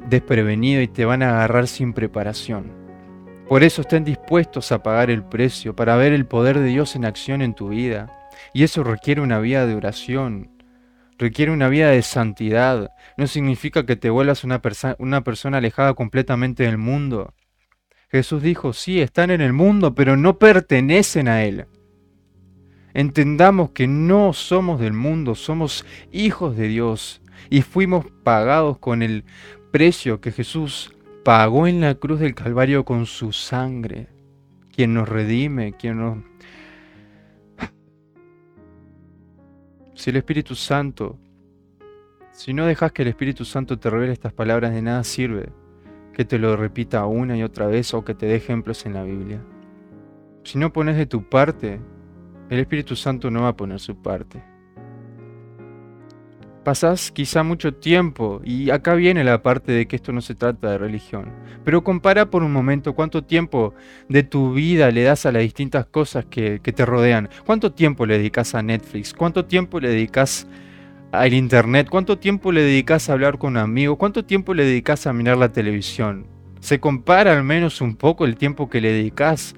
desprevenido 0.09 0.81
y 0.81 0.87
te 0.87 1.05
van 1.05 1.23
a 1.23 1.29
agarrar 1.29 1.67
sin 1.67 1.93
preparación. 1.93 2.71
Por 3.47 3.63
eso 3.63 3.81
estén 3.81 4.05
dispuestos 4.05 4.71
a 4.71 4.81
pagar 4.81 5.09
el 5.09 5.23
precio 5.23 5.75
para 5.75 5.97
ver 5.97 6.13
el 6.13 6.25
poder 6.25 6.57
de 6.59 6.67
Dios 6.67 6.95
en 6.95 7.05
acción 7.05 7.41
en 7.41 7.53
tu 7.53 7.69
vida. 7.69 8.29
Y 8.53 8.63
eso 8.63 8.83
requiere 8.83 9.21
una 9.21 9.39
vida 9.39 9.65
de 9.65 9.75
oración, 9.75 10.49
requiere 11.17 11.51
una 11.51 11.67
vida 11.67 11.89
de 11.89 12.01
santidad. 12.01 12.91
No 13.17 13.27
significa 13.27 13.85
que 13.85 13.97
te 13.97 14.09
vuelvas 14.09 14.43
una, 14.43 14.61
una 14.99 15.23
persona 15.23 15.57
alejada 15.57 15.93
completamente 15.93 16.63
del 16.63 16.77
mundo. 16.77 17.33
Jesús 18.09 18.41
dijo, 18.41 18.73
sí, 18.73 19.01
están 19.01 19.31
en 19.31 19.41
el 19.41 19.53
mundo, 19.53 19.95
pero 19.95 20.17
no 20.17 20.37
pertenecen 20.37 21.27
a 21.27 21.43
Él. 21.43 21.65
Entendamos 22.93 23.71
que 23.71 23.87
no 23.87 24.33
somos 24.33 24.79
del 24.79 24.93
mundo, 24.93 25.35
somos 25.35 25.85
hijos 26.11 26.57
de 26.57 26.67
Dios 26.67 27.21
y 27.49 27.61
fuimos 27.61 28.05
pagados 28.23 28.77
con 28.79 29.01
el 29.01 29.23
precio 29.71 30.21
que 30.21 30.31
Jesús 30.31 30.93
pagó 31.23 31.67
en 31.67 31.81
la 31.81 31.95
cruz 31.95 32.19
del 32.19 32.35
Calvario 32.35 32.83
con 32.83 33.05
su 33.05 33.31
sangre, 33.31 34.07
quien 34.71 34.93
nos 34.93 35.07
redime, 35.07 35.73
quien 35.73 35.97
nos... 35.97 36.17
Si 39.95 40.09
el 40.09 40.15
Espíritu 40.17 40.55
Santo 40.55 41.19
Si 42.31 42.53
no 42.53 42.65
dejas 42.65 42.91
que 42.91 43.03
el 43.03 43.09
Espíritu 43.09 43.45
Santo 43.45 43.77
te 43.77 43.89
revele 43.89 44.13
estas 44.13 44.33
palabras, 44.33 44.73
de 44.73 44.81
nada 44.81 45.03
sirve 45.03 45.49
que 46.13 46.25
te 46.25 46.39
lo 46.39 46.55
repita 46.57 47.05
una 47.05 47.37
y 47.37 47.43
otra 47.43 47.67
vez 47.67 47.93
o 47.93 48.03
que 48.03 48.13
te 48.13 48.25
dé 48.25 48.35
ejemplos 48.35 48.85
en 48.85 48.93
la 48.93 49.03
Biblia. 49.03 49.41
Si 50.43 50.57
no 50.57 50.73
pones 50.73 50.97
de 50.97 51.05
tu 51.05 51.23
parte, 51.29 51.79
el 52.49 52.59
Espíritu 52.59 52.95
Santo 52.95 53.31
no 53.31 53.43
va 53.43 53.49
a 53.49 53.55
poner 53.55 53.79
su 53.79 54.01
parte. 54.01 54.50
Pasás 56.63 57.11
quizá 57.11 57.41
mucho 57.41 57.73
tiempo, 57.73 58.39
y 58.43 58.69
acá 58.69 58.93
viene 58.93 59.23
la 59.23 59.41
parte 59.41 59.71
de 59.71 59.87
que 59.87 59.95
esto 59.95 60.11
no 60.11 60.21
se 60.21 60.35
trata 60.35 60.69
de 60.69 60.77
religión, 60.77 61.31
pero 61.65 61.83
compara 61.83 62.29
por 62.29 62.43
un 62.43 62.53
momento 62.53 62.93
cuánto 62.93 63.23
tiempo 63.23 63.73
de 64.09 64.21
tu 64.21 64.53
vida 64.53 64.91
le 64.91 65.01
das 65.01 65.25
a 65.25 65.31
las 65.31 65.41
distintas 65.41 65.87
cosas 65.87 66.25
que, 66.25 66.59
que 66.61 66.71
te 66.71 66.85
rodean, 66.85 67.29
cuánto 67.47 67.71
tiempo 67.71 68.05
le 68.05 68.19
dedicas 68.19 68.53
a 68.53 68.61
Netflix, 68.61 69.11
cuánto 69.11 69.45
tiempo 69.45 69.79
le 69.79 69.89
dedicas 69.89 70.45
al 71.11 71.33
internet, 71.33 71.87
cuánto 71.89 72.19
tiempo 72.19 72.51
le 72.51 72.61
dedicas 72.61 73.09
a 73.09 73.13
hablar 73.13 73.39
con 73.39 73.57
amigos, 73.57 73.97
cuánto 73.97 74.23
tiempo 74.23 74.53
le 74.53 74.63
dedicas 74.63 75.07
a 75.07 75.13
mirar 75.13 75.37
la 75.37 75.51
televisión. 75.51 76.27
Se 76.59 76.79
compara 76.79 77.33
al 77.33 77.43
menos 77.43 77.81
un 77.81 77.95
poco 77.95 78.25
el 78.25 78.35
tiempo 78.35 78.69
que 78.69 78.81
le 78.81 78.93
dedicas 78.93 79.55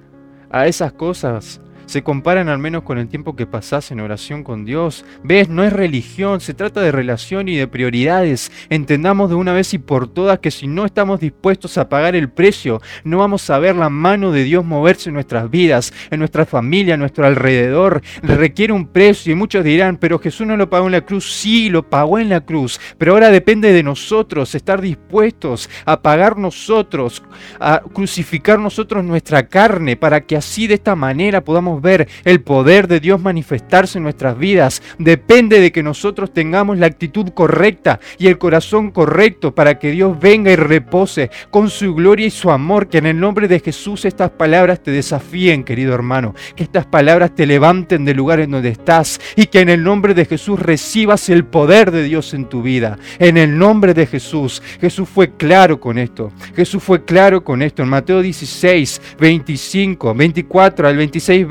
a 0.49 0.67
esas 0.67 0.93
cosas 0.93 1.59
se 1.85 2.03
comparan 2.03 2.49
al 2.49 2.59
menos 2.59 2.83
con 2.83 2.97
el 2.97 3.07
tiempo 3.07 3.35
que 3.35 3.45
pasás 3.45 3.91
en 3.91 3.99
oración 3.99 4.43
con 4.43 4.65
Dios. 4.65 5.05
¿Ves? 5.23 5.49
No 5.49 5.63
es 5.63 5.73
religión, 5.73 6.39
se 6.41 6.53
trata 6.53 6.81
de 6.81 6.91
relación 6.91 7.47
y 7.49 7.55
de 7.55 7.67
prioridades. 7.67 8.51
Entendamos 8.69 9.29
de 9.29 9.35
una 9.35 9.53
vez 9.53 9.73
y 9.73 9.77
por 9.77 10.07
todas 10.07 10.39
que 10.39 10.51
si 10.51 10.67
no 10.67 10.85
estamos 10.85 11.19
dispuestos 11.19 11.77
a 11.77 11.89
pagar 11.89 12.15
el 12.15 12.29
precio, 12.29 12.81
no 13.03 13.19
vamos 13.19 13.49
a 13.49 13.59
ver 13.59 13.75
la 13.75 13.89
mano 13.89 14.31
de 14.31 14.43
Dios 14.43 14.65
moverse 14.65 15.09
en 15.09 15.15
nuestras 15.15 15.49
vidas, 15.49 15.93
en 16.11 16.19
nuestra 16.19 16.45
familia, 16.45 16.95
a 16.95 16.97
nuestro 16.97 17.25
alrededor. 17.25 18.01
Requiere 18.21 18.73
un 18.73 18.87
precio 18.87 19.31
y 19.31 19.35
muchos 19.35 19.63
dirán, 19.63 19.97
pero 19.97 20.19
Jesús 20.19 20.47
no 20.47 20.57
lo 20.57 20.69
pagó 20.69 20.85
en 20.87 20.93
la 20.93 21.01
cruz. 21.01 21.33
Sí, 21.33 21.69
lo 21.69 21.89
pagó 21.89 22.19
en 22.19 22.29
la 22.29 22.41
cruz, 22.41 22.79
pero 22.97 23.13
ahora 23.13 23.29
depende 23.29 23.73
de 23.73 23.83
nosotros 23.83 24.55
estar 24.55 24.81
dispuestos 24.81 25.69
a 25.85 26.01
pagar 26.01 26.37
nosotros, 26.37 27.23
a 27.59 27.81
crucificar 27.93 28.59
nosotros 28.59 29.03
nuestra 29.03 29.47
carne 29.47 29.95
para 29.95 30.21
que 30.21 30.35
así 30.35 30.67
de 30.67 30.75
esta 30.75 30.95
manera 30.95 31.43
podamos 31.43 31.72
ver 31.81 32.07
el 32.23 32.41
poder 32.41 32.87
de 32.87 32.99
Dios 32.99 33.21
manifestarse 33.21 33.97
en 33.97 34.03
nuestras 34.03 34.37
vidas. 34.37 34.81
Depende 34.97 35.59
de 35.59 35.71
que 35.71 35.83
nosotros 35.83 36.33
tengamos 36.33 36.77
la 36.77 36.87
actitud 36.87 37.29
correcta 37.29 37.99
y 38.17 38.27
el 38.27 38.37
corazón 38.37 38.91
correcto 38.91 39.53
para 39.53 39.79
que 39.79 39.91
Dios 39.91 40.19
venga 40.19 40.51
y 40.51 40.55
repose 40.55 41.29
con 41.49 41.69
su 41.69 41.93
gloria 41.93 42.27
y 42.27 42.31
su 42.31 42.51
amor. 42.51 42.87
Que 42.87 42.99
en 42.99 43.05
el 43.05 43.19
nombre 43.19 43.47
de 43.47 43.59
Jesús 43.59 44.05
estas 44.05 44.31
palabras 44.31 44.81
te 44.81 44.91
desafíen, 44.91 45.63
querido 45.63 45.93
hermano. 45.93 46.33
Que 46.55 46.63
estas 46.63 46.85
palabras 46.85 47.33
te 47.35 47.45
levanten 47.45 48.05
del 48.05 48.17
lugar 48.17 48.39
en 48.39 48.51
donde 48.51 48.69
estás 48.69 49.19
y 49.35 49.45
que 49.47 49.61
en 49.61 49.69
el 49.69 49.83
nombre 49.83 50.13
de 50.13 50.25
Jesús 50.25 50.59
recibas 50.59 51.29
el 51.29 51.45
poder 51.45 51.91
de 51.91 52.03
Dios 52.03 52.33
en 52.33 52.45
tu 52.45 52.61
vida. 52.61 52.97
En 53.19 53.37
el 53.37 53.57
nombre 53.57 53.93
de 53.93 54.05
Jesús. 54.05 54.61
Jesús 54.79 55.09
fue 55.09 55.31
claro 55.35 55.79
con 55.79 55.97
esto. 55.97 56.31
Jesús 56.55 56.83
fue 56.83 57.03
claro 57.03 57.43
con 57.43 57.61
esto. 57.61 57.83
En 57.83 57.89
Mateo 57.89 58.21
16, 58.21 59.01
25, 59.19 60.13
24 60.13 60.87
al 60.87 60.97
26 60.97 61.47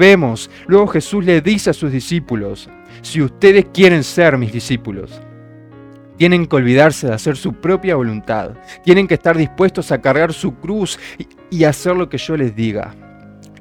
Luego 0.67 0.87
Jesús 0.89 1.25
le 1.25 1.41
dice 1.41 1.71
a 1.71 1.73
sus 1.73 1.91
discípulos, 1.91 2.69
si 3.01 3.23
ustedes 3.23 3.67
quieren 3.73 4.05
ser 4.05 4.37
mis 4.37 4.53
discípulos, 4.53 5.21
tienen 6.17 6.47
que 6.47 6.57
olvidarse 6.57 7.09
de 7.09 7.15
hacer 7.15 7.37
su 7.37 7.55
propia 7.55 7.97
voluntad, 7.97 8.53
tienen 8.85 9.09
que 9.09 9.15
estar 9.15 9.37
dispuestos 9.37 9.91
a 9.91 10.01
cargar 10.01 10.33
su 10.33 10.55
cruz 10.57 10.99
y, 11.51 11.65
hacer 11.65 11.97
lo 11.97 12.09
que 12.09 12.19
yo 12.19 12.37
les 12.37 12.55
diga. 12.55 12.95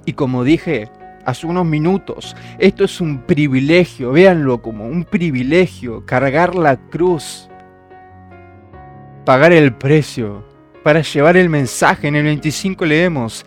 Y 0.05 0.13
como 0.13 0.43
dije 0.43 0.89
hace 1.25 1.45
unos 1.45 1.65
minutos, 1.65 2.35
esto 2.59 2.83
es 2.83 2.99
un 2.99 3.19
privilegio, 3.19 4.11
véanlo 4.11 4.61
como 4.61 4.87
un 4.87 5.03
privilegio, 5.05 6.05
cargar 6.05 6.55
la 6.55 6.77
cruz, 6.77 7.47
pagar 9.23 9.53
el 9.53 9.73
precio 9.73 10.43
para 10.83 11.01
llevar 11.01 11.37
el 11.37 11.47
mensaje. 11.49 12.07
En 12.07 12.15
el 12.15 12.23
25 12.23 12.85
leemos, 12.85 13.45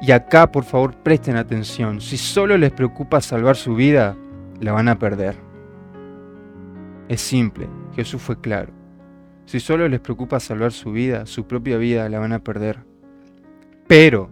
y 0.00 0.12
acá, 0.12 0.50
por 0.52 0.64
favor, 0.64 0.94
presten 0.94 1.36
atención. 1.36 2.00
Si 2.00 2.16
solo 2.16 2.56
les 2.56 2.72
preocupa 2.72 3.20
salvar 3.20 3.56
su 3.56 3.74
vida, 3.74 4.16
la 4.60 4.72
van 4.72 4.88
a 4.88 4.98
perder. 4.98 5.36
Es 7.08 7.20
simple, 7.20 7.68
Jesús 7.96 8.22
fue 8.22 8.40
claro. 8.40 8.72
Si 9.46 9.60
solo 9.60 9.88
les 9.88 10.00
preocupa 10.00 10.40
salvar 10.40 10.72
su 10.72 10.92
vida, 10.92 11.26
su 11.26 11.46
propia 11.46 11.78
vida, 11.78 12.08
la 12.08 12.18
van 12.18 12.32
a 12.32 12.44
perder. 12.44 12.80
Pero, 13.86 14.30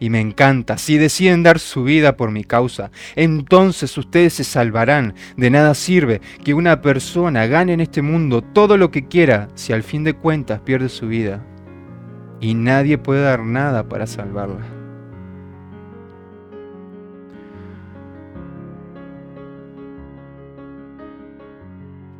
y 0.00 0.10
me 0.10 0.20
encanta, 0.20 0.78
si 0.78 0.98
deciden 0.98 1.42
dar 1.42 1.58
su 1.58 1.84
vida 1.84 2.16
por 2.16 2.30
mi 2.30 2.42
causa, 2.42 2.90
entonces 3.14 3.96
ustedes 3.98 4.32
se 4.32 4.44
salvarán. 4.44 5.14
De 5.36 5.50
nada 5.50 5.74
sirve 5.74 6.22
que 6.42 6.54
una 6.54 6.80
persona 6.80 7.46
gane 7.46 7.74
en 7.74 7.80
este 7.80 8.02
mundo 8.02 8.42
todo 8.42 8.78
lo 8.78 8.90
que 8.90 9.06
quiera 9.06 9.48
si 9.54 9.72
al 9.72 9.82
fin 9.82 10.02
de 10.02 10.14
cuentas 10.14 10.60
pierde 10.60 10.88
su 10.88 11.06
vida 11.06 11.44
y 12.40 12.54
nadie 12.54 12.98
puede 12.98 13.22
dar 13.22 13.44
nada 13.44 13.88
para 13.88 14.06
salvarla. 14.06 14.66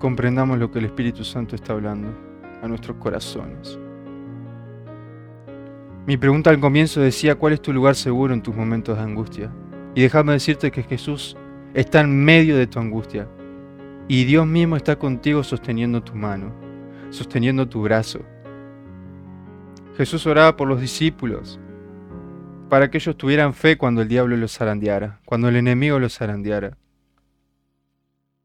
Comprendamos 0.02 0.59
lo 0.59 0.73
que 0.73 0.80
el 0.80 0.87
Espíritu 0.87 1.23
Santo 1.23 1.54
está 1.54 1.75
hablando 1.75 2.09
a 2.61 2.66
nuestros 2.66 2.97
corazones. 2.97 3.78
Mi 6.09 6.16
pregunta 6.16 6.50
al 6.50 6.59
comienzo 6.59 7.00
decía, 7.00 7.37
¿cuál 7.37 7.52
es 7.52 7.62
tu 7.62 7.73
lugar 7.73 7.94
seguro 7.94 8.35
en 8.35 8.42
tus 8.42 8.56
momentos 8.56 8.99
de 8.99 9.04
angustia? 9.04 9.52
Y 9.94 10.02
déjame 10.02 10.32
decirte 10.32 10.73
que 10.73 10.82
Jesús 10.82 11.37
está 11.73 12.00
en 12.00 12.25
medio 12.25 12.56
de 12.56 12.66
tu 12.66 12.80
angustia. 12.80 13.28
Y 14.09 14.25
Dios 14.25 14.44
mismo 14.44 14.75
está 14.75 14.99
contigo 14.99 15.44
sosteniendo 15.44 16.02
tu 16.02 16.16
mano, 16.16 16.52
sosteniendo 17.11 17.68
tu 17.68 17.82
brazo, 17.82 18.23
Jesús 19.97 20.26
oraba 20.26 20.56
por 20.56 20.66
los 20.66 20.80
discípulos, 20.80 21.61
para 22.68 22.90
que 22.90 22.99
ellos 22.99 23.16
tuvieran 23.16 23.54
fe 23.54 23.78
cuando 23.78 24.02
el 24.02 24.09
diablo 24.09 24.37
los 24.37 24.56
zarandeara, 24.56 25.21
cuando 25.26 25.49
el 25.49 25.54
enemigo 25.54 26.00
los 26.00 26.16
zarandeara. 26.16 26.76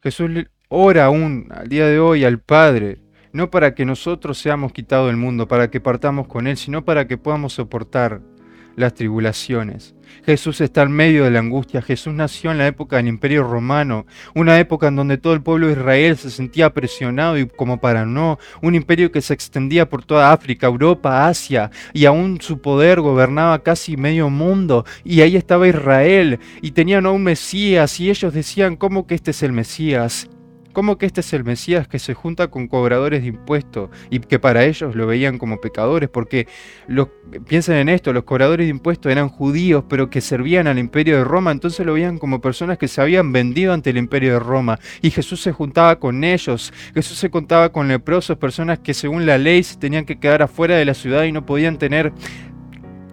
Jesús 0.04 0.30
ora 0.70 1.06
aún 1.06 1.48
al 1.52 1.70
día 1.70 1.88
de 1.88 2.00
hoy 2.00 2.24
al 2.24 2.40
Padre, 2.40 3.00
no 3.32 3.50
para 3.50 3.76
que 3.76 3.86
nosotros 3.86 4.38
seamos 4.38 4.74
quitados 4.74 5.08
del 5.08 5.18
mundo, 5.18 5.48
para 5.48 5.70
que 5.70 5.80
partamos 5.80 6.28
con 6.28 6.48
Él, 6.48 6.58
sino 6.58 6.84
para 6.84 7.08
que 7.08 7.18
podamos 7.18 7.54
soportar 7.54 8.22
las 8.78 8.94
tribulaciones. 8.94 9.96
Jesús 10.24 10.62
está 10.62 10.84
en 10.84 10.92
medio 10.92 11.24
de 11.24 11.32
la 11.32 11.40
angustia. 11.40 11.82
Jesús 11.82 12.14
nació 12.14 12.52
en 12.52 12.60
la 12.60 12.68
época 12.68 12.98
del 12.98 13.08
Imperio 13.08 13.44
Romano, 13.44 14.06
una 14.36 14.60
época 14.60 14.88
en 14.88 14.96
donde 14.96 15.18
todo 15.18 15.34
el 15.34 15.42
pueblo 15.42 15.68
de 15.68 15.74
Israel 15.74 16.16
se 16.16 16.30
sentía 16.30 16.74
presionado 16.74 17.38
y 17.38 17.48
como 17.48 17.80
para 17.80 18.06
no, 18.06 18.38
un 18.62 18.76
imperio 18.76 19.12
que 19.12 19.22
se 19.22 19.34
extendía 19.34 19.90
por 19.90 20.06
toda 20.06 20.32
África, 20.32 20.68
Europa, 20.68 21.28
Asia, 21.28 21.72
y 21.92 22.06
aún 22.06 22.40
su 22.40 22.62
poder 22.62 23.02
gobernaba 23.02 23.64
casi 23.64 23.98
medio 23.98 24.30
mundo. 24.30 24.86
Y 25.04 25.22
ahí 25.22 25.36
estaba 25.36 25.68
Israel, 25.68 26.40
y 26.62 26.72
tenían 26.72 27.08
a 27.08 27.12
un 27.12 27.24
Mesías, 27.24 28.00
y 28.00 28.10
ellos 28.12 28.32
decían, 28.32 28.76
¿cómo 28.76 29.08
que 29.08 29.16
este 29.16 29.32
es 29.32 29.42
el 29.42 29.54
Mesías? 29.54 30.30
¿Cómo 30.78 31.00
que 31.00 31.08
este 31.08 31.22
es 31.22 31.34
el 31.34 31.44
Mesías 31.44 31.88
que 31.88 31.98
se 31.98 32.14
junta 32.14 32.50
con 32.50 32.68
cobradores 32.68 33.24
de 33.24 33.30
impuestos 33.30 33.90
y 34.12 34.20
que 34.20 34.38
para 34.38 34.64
ellos 34.64 34.96
lo 34.96 35.08
veían 35.08 35.40
como 35.40 35.60
pecadores? 35.60 36.08
Porque 36.08 36.48
piensen 37.48 37.78
en 37.78 37.90
esto, 37.90 38.14
los 38.14 38.26
cobradores 38.26 38.68
de 38.68 38.70
impuestos 38.70 39.12
eran 39.12 39.28
judíos 39.28 39.86
pero 39.90 40.12
que 40.12 40.22
servían 40.22 40.68
al 40.68 40.78
imperio 40.78 41.18
de 41.18 41.24
Roma, 41.24 41.52
entonces 41.52 41.84
lo 41.84 41.94
veían 41.94 42.20
como 42.20 42.42
personas 42.42 42.78
que 42.78 42.88
se 42.88 43.02
habían 43.02 43.32
vendido 43.32 43.74
ante 43.74 43.90
el 43.90 43.98
imperio 43.98 44.34
de 44.34 44.40
Roma. 44.40 44.78
Y 45.02 45.10
Jesús 45.10 45.42
se 45.42 45.52
juntaba 45.52 46.00
con 46.00 46.24
ellos, 46.24 46.72
Jesús 46.94 47.18
se 47.18 47.32
contaba 47.32 47.72
con 47.72 47.88
leprosos, 47.88 48.38
personas 48.38 48.78
que 48.78 48.94
según 48.94 49.26
la 49.26 49.40
ley 49.40 49.64
se 49.64 49.78
tenían 49.78 50.06
que 50.06 50.20
quedar 50.20 50.44
afuera 50.44 50.76
de 50.76 50.86
la 50.86 50.94
ciudad 50.94 51.24
y 51.24 51.32
no 51.32 51.44
podían 51.44 51.80
tener 51.80 52.14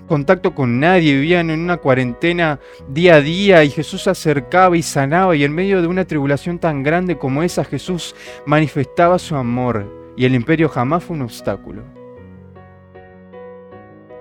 contacto 0.06 0.54
con 0.54 0.80
nadie, 0.80 1.14
vivían 1.14 1.50
en 1.50 1.60
una 1.60 1.78
cuarentena 1.78 2.60
día 2.88 3.16
a 3.16 3.20
día 3.20 3.64
y 3.64 3.70
Jesús 3.70 4.02
se 4.02 4.10
acercaba 4.10 4.76
y 4.76 4.82
sanaba 4.82 5.36
y 5.36 5.44
en 5.44 5.54
medio 5.54 5.80
de 5.80 5.88
una 5.88 6.04
tribulación 6.04 6.58
tan 6.58 6.82
grande 6.82 7.16
como 7.16 7.42
esa 7.42 7.64
Jesús 7.64 8.14
manifestaba 8.46 9.18
su 9.18 9.36
amor 9.36 10.12
y 10.16 10.24
el 10.24 10.34
imperio 10.34 10.68
jamás 10.68 11.04
fue 11.04 11.16
un 11.16 11.22
obstáculo. 11.22 11.82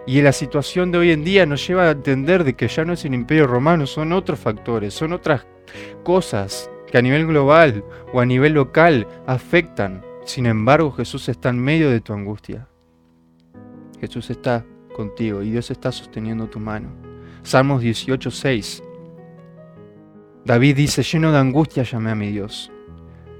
Y 0.05 0.21
la 0.21 0.33
situación 0.33 0.91
de 0.91 0.97
hoy 0.97 1.11
en 1.11 1.23
día 1.23 1.45
nos 1.45 1.65
lleva 1.65 1.87
a 1.87 1.91
entender 1.91 2.43
de 2.43 2.55
que 2.55 2.67
ya 2.67 2.83
no 2.83 2.93
es 2.93 3.05
el 3.05 3.13
imperio 3.13 3.47
romano, 3.47 3.87
son 3.87 4.11
otros 4.11 4.39
factores, 4.39 4.93
son 4.93 5.13
otras 5.13 5.45
cosas 6.03 6.69
que 6.87 6.97
a 6.97 7.01
nivel 7.01 7.25
global 7.25 7.85
o 8.11 8.19
a 8.19 8.25
nivel 8.25 8.53
local 8.53 9.07
afectan. 9.25 10.03
Sin 10.25 10.45
embargo, 10.45 10.91
Jesús 10.91 11.29
está 11.29 11.49
en 11.49 11.59
medio 11.59 11.89
de 11.89 12.01
tu 12.01 12.13
angustia. 12.13 12.67
Jesús 13.99 14.29
está 14.29 14.65
contigo 14.93 15.41
y 15.43 15.51
Dios 15.51 15.71
está 15.71 15.91
sosteniendo 15.91 16.47
tu 16.47 16.59
mano. 16.59 16.89
Salmos 17.43 17.81
18, 17.81 18.31
6. 18.31 18.83
David 20.45 20.75
dice, 20.75 21.03
lleno 21.03 21.31
de 21.31 21.39
angustia 21.39 21.83
llamé 21.83 22.11
a 22.11 22.15
mi 22.15 22.31
Dios. 22.31 22.71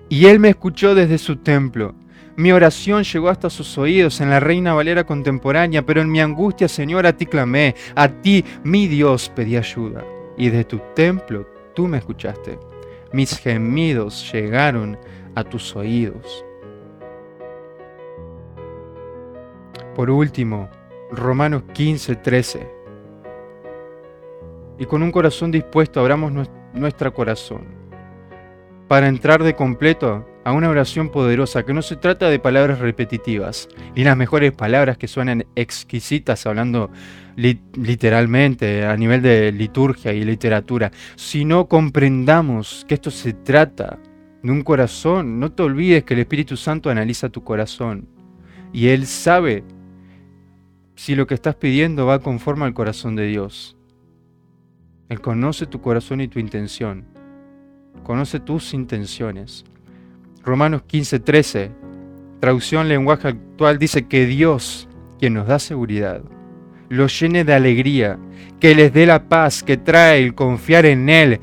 Y 0.10 0.26
él 0.26 0.40
me 0.40 0.50
escuchó 0.50 0.96
desde 0.96 1.18
su 1.18 1.38
templo. 1.38 1.96
Mi 2.36 2.52
oración 2.52 3.04
llegó 3.04 3.30
hasta 3.30 3.50
sus 3.50 3.78
oídos 3.78 4.20
en 4.20 4.30
la 4.30 4.40
Reina 4.40 4.74
Valera 4.74 5.06
contemporánea, 5.06 5.86
pero 5.86 6.02
en 6.02 6.12
mi 6.12 6.20
angustia, 6.20 6.68
Señor, 6.68 7.06
a 7.06 7.16
ti 7.16 7.26
clamé, 7.26 7.76
a 7.96 8.08
ti, 8.08 8.44
mi 8.64 8.88
Dios, 8.88 9.32
pedí 9.36 9.56
ayuda. 9.56 10.04
Y 10.38 10.50
desde 10.50 10.64
tu 10.64 10.82
templo 10.96 11.48
tú 11.76 11.88
me 11.88 12.00
escuchaste. 12.00 12.58
Mis 13.12 13.38
gemidos 13.38 14.32
llegaron 14.34 14.98
a 15.36 15.44
tus 15.44 15.76
oídos. 15.76 16.44
Por 19.96 20.10
último, 20.10 20.70
Romanos 21.14 21.64
15, 21.74 22.16
13. 22.16 22.68
Y 24.80 24.86
con 24.86 25.04
un 25.04 25.12
corazón 25.12 25.52
dispuesto 25.52 26.00
abramos 26.00 26.34
nuestro 26.74 27.14
corazón 27.14 27.66
para 28.88 29.08
entrar 29.08 29.44
de 29.44 29.56
completo 29.56 30.28
a 30.44 30.52
una 30.52 30.70
oración 30.70 31.10
poderosa 31.10 31.64
que 31.64 31.74
no 31.74 31.84
se 31.84 31.98
trata 31.98 32.30
de 32.30 32.40
palabras 32.40 32.80
repetitivas, 32.80 33.70
ni 33.96 34.04
las 34.04 34.18
mejores 34.18 34.52
palabras 34.54 34.98
que 34.98 35.08
suenan 35.08 35.46
exquisitas 35.56 36.46
hablando 36.48 36.90
literalmente 37.36 38.84
a 38.86 38.98
nivel 38.98 39.22
de 39.22 39.52
liturgia 39.52 40.14
y 40.14 40.26
literatura, 40.26 40.92
sino 41.16 41.68
comprendamos 41.68 42.86
que 42.88 42.96
esto 42.96 43.12
se 43.12 43.34
trata 43.34 44.00
de 44.42 44.52
un 44.52 44.64
corazón. 44.64 45.40
No 45.40 45.52
te 45.52 45.62
olvides 45.62 46.04
que 46.04 46.16
el 46.16 46.22
Espíritu 46.22 46.58
Santo 46.58 46.90
analiza 46.90 47.30
tu 47.30 47.44
corazón 47.44 48.08
y 48.74 48.88
Él 48.88 49.06
sabe 49.06 49.64
si 50.96 51.16
lo 51.16 51.28
que 51.28 51.34
estás 51.34 51.56
pidiendo 51.56 52.06
va 52.06 52.20
conforme 52.20 52.66
al 52.66 52.74
corazón 52.74 53.16
de 53.16 53.28
Dios. 53.28 53.76
Él 55.10 55.22
conoce 55.22 55.66
tu 55.66 55.82
corazón 55.82 56.22
y 56.22 56.28
tu 56.28 56.40
intención. 56.40 57.06
Conoce 58.04 58.40
tus 58.40 58.74
intenciones. 58.74 59.64
Romanos 60.44 60.84
15:13, 60.88 61.72
traducción 62.40 62.88
lenguaje 62.88 63.30
actual, 63.30 63.80
dice 63.80 64.08
que 64.08 64.26
Dios, 64.26 64.90
quien 65.20 65.34
nos 65.36 65.48
da 65.48 65.60
seguridad, 65.60 66.22
los 66.90 67.20
llene 67.20 67.44
de 67.44 67.54
alegría, 67.54 68.20
que 68.60 68.76
les 68.76 68.94
dé 68.94 69.06
la 69.06 69.30
paz 69.30 69.64
que 69.64 69.78
trae 69.78 70.24
el 70.24 70.36
confiar 70.36 70.86
en 70.86 71.10
Él 71.10 71.40